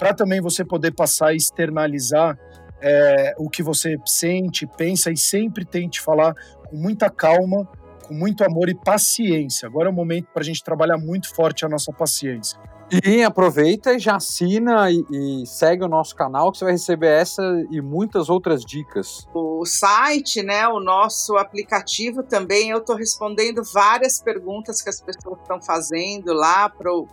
para 0.00 0.12
também 0.12 0.40
você 0.40 0.64
poder 0.64 0.90
passar 0.90 1.32
e 1.32 1.36
externalizar 1.36 2.36
é, 2.82 3.36
o 3.38 3.48
que 3.48 3.62
você 3.62 3.96
sente, 4.04 4.66
pensa 4.66 5.12
e 5.12 5.16
sempre 5.16 5.64
tente 5.64 6.00
falar 6.00 6.34
com 6.68 6.76
muita 6.76 7.08
calma, 7.08 7.68
com 8.10 8.14
muito 8.14 8.42
amor 8.42 8.68
e 8.68 8.74
paciência. 8.74 9.68
Agora 9.68 9.88
é 9.88 9.92
o 9.92 9.94
momento 9.94 10.26
para 10.32 10.42
a 10.42 10.44
gente 10.44 10.64
trabalhar 10.64 10.98
muito 10.98 11.32
forte 11.32 11.64
a 11.64 11.68
nossa 11.68 11.92
paciência. 11.92 12.58
E 13.04 13.22
aproveita 13.22 13.94
e 13.94 14.00
já 14.00 14.16
assina 14.16 14.90
e, 14.90 15.04
e, 15.12 15.46
segue 15.46 15.84
o 15.84 15.88
nosso 15.88 16.16
canal 16.16 16.50
que 16.50 16.58
você 16.58 16.64
vai 16.64 16.72
receber 16.72 17.06
essa 17.06 17.40
e 17.70 17.80
muitas 17.80 18.28
outras 18.28 18.64
dicas. 18.64 19.28
O 19.32 19.64
site, 19.64 20.42
né, 20.42 20.66
o 20.66 20.80
nosso 20.80 21.36
aplicativo 21.36 22.24
também, 22.24 22.70
eu 22.70 22.78
estou 22.78 22.96
respondendo 22.96 23.62
várias 23.72 24.20
perguntas 24.20 24.82
que 24.82 24.88
as 24.88 25.00
pessoas 25.00 25.38
estão 25.40 25.62
fazendo 25.62 26.32
lá 26.32 26.68
para 26.68 26.92
o 26.92 27.06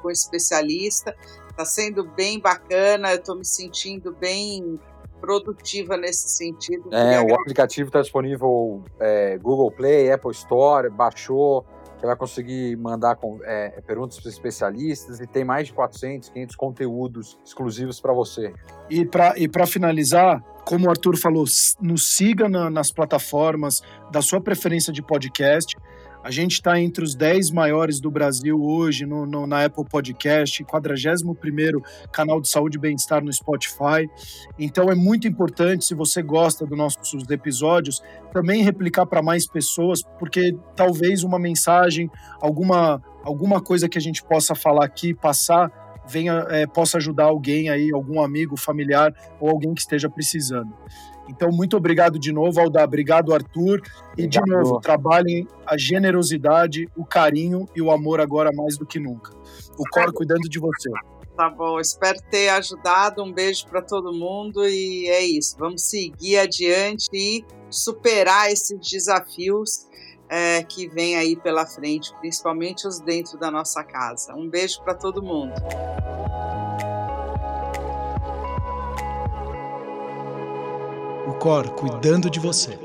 com 0.00 0.10
especialista. 0.10 1.14
Está 1.50 1.66
sendo 1.66 2.04
bem 2.04 2.40
bacana, 2.40 3.10
eu 3.10 3.18
estou 3.18 3.36
me 3.36 3.44
sentindo 3.44 4.16
bem 4.18 4.80
produtiva 5.22 5.96
nesse 5.96 6.28
sentido. 6.28 6.92
É, 6.92 7.20
o 7.20 7.32
aplicativo 7.34 7.88
está 7.88 8.02
disponível 8.02 8.82
é, 8.98 9.38
Google 9.38 9.70
Play, 9.70 10.10
Apple 10.10 10.32
Store, 10.32 10.90
baixou, 10.90 11.64
você 12.02 12.06
vai 12.06 12.16
conseguir 12.16 12.76
mandar 12.76 13.14
com, 13.14 13.38
é, 13.44 13.80
perguntas 13.86 14.18
para 14.18 14.28
especialistas 14.28 15.20
e 15.20 15.26
tem 15.26 15.44
mais 15.44 15.68
de 15.68 15.72
400, 15.72 16.30
500 16.30 16.56
conteúdos 16.56 17.38
exclusivos 17.44 18.00
para 18.00 18.12
você. 18.12 18.52
E 18.90 19.06
para 19.06 19.34
e 19.38 19.48
finalizar, 19.68 20.42
como 20.64 20.88
o 20.88 20.90
Arthur 20.90 21.16
falou, 21.16 21.44
nos 21.80 22.16
siga 22.16 22.48
na, 22.48 22.68
nas 22.68 22.90
plataformas 22.90 23.82
da 24.10 24.20
sua 24.20 24.40
preferência 24.40 24.92
de 24.92 25.00
podcast. 25.00 25.76
A 26.22 26.30
gente 26.30 26.52
está 26.52 26.78
entre 26.80 27.02
os 27.02 27.16
10 27.16 27.50
maiores 27.50 28.00
do 28.00 28.08
Brasil 28.08 28.62
hoje 28.62 29.04
no, 29.04 29.26
no, 29.26 29.44
na 29.44 29.64
Apple 29.64 29.84
Podcast, 29.84 30.62
41 30.62 31.34
canal 32.12 32.40
de 32.40 32.48
saúde 32.48 32.78
e 32.78 32.80
bem-estar 32.80 33.24
no 33.24 33.32
Spotify. 33.32 34.08
Então 34.56 34.88
é 34.88 34.94
muito 34.94 35.26
importante, 35.26 35.84
se 35.84 35.94
você 35.94 36.22
gosta 36.22 36.64
dos 36.64 36.78
nossos 36.78 37.28
episódios, 37.28 38.00
também 38.32 38.62
replicar 38.62 39.04
para 39.04 39.20
mais 39.20 39.48
pessoas, 39.48 40.02
porque 40.18 40.56
talvez 40.76 41.24
uma 41.24 41.40
mensagem, 41.40 42.08
alguma, 42.40 43.02
alguma 43.24 43.60
coisa 43.60 43.88
que 43.88 43.98
a 43.98 44.00
gente 44.00 44.22
possa 44.22 44.54
falar 44.54 44.84
aqui, 44.84 45.12
passar, 45.12 45.72
venha, 46.06 46.46
é, 46.50 46.66
possa 46.68 46.98
ajudar 46.98 47.24
alguém 47.24 47.68
aí, 47.68 47.90
algum 47.92 48.22
amigo, 48.22 48.56
familiar 48.56 49.12
ou 49.40 49.50
alguém 49.50 49.74
que 49.74 49.80
esteja 49.80 50.08
precisando. 50.08 50.72
Então, 51.28 51.50
muito 51.50 51.76
obrigado 51.76 52.18
de 52.18 52.32
novo, 52.32 52.60
Alda. 52.60 52.84
Obrigado, 52.84 53.32
Arthur. 53.32 53.80
E, 54.16 54.26
de 54.26 54.40
novo, 54.40 54.80
trabalhem 54.80 55.46
a 55.66 55.78
generosidade, 55.78 56.88
o 56.96 57.04
carinho 57.04 57.68
e 57.74 57.80
o 57.80 57.90
amor 57.90 58.20
agora 58.20 58.50
mais 58.52 58.76
do 58.76 58.84
que 58.84 58.98
nunca. 58.98 59.32
O 59.78 59.84
Cor 59.90 60.12
cuidando 60.12 60.48
de 60.48 60.58
você. 60.58 60.90
Tá 61.36 61.48
bom, 61.48 61.80
espero 61.80 62.18
ter 62.30 62.50
ajudado. 62.50 63.22
Um 63.22 63.32
beijo 63.32 63.66
para 63.66 63.80
todo 63.80 64.12
mundo 64.12 64.66
e 64.66 65.08
é 65.08 65.24
isso. 65.24 65.56
Vamos 65.58 65.82
seguir 65.82 66.38
adiante 66.38 67.08
e 67.12 67.44
superar 67.70 68.50
esses 68.50 68.78
desafios 68.90 69.86
é, 70.28 70.62
que 70.62 70.88
vem 70.88 71.16
aí 71.16 71.36
pela 71.36 71.66
frente, 71.66 72.12
principalmente 72.20 72.86
os 72.86 73.00
dentro 73.00 73.38
da 73.38 73.50
nossa 73.50 73.82
casa. 73.82 74.34
Um 74.34 74.48
beijo 74.48 74.82
para 74.82 74.94
todo 74.94 75.22
mundo. 75.22 75.54
O 81.32 81.34
Cor 81.34 81.70
cuidando 81.70 82.28
de 82.28 82.38
você. 82.38 82.78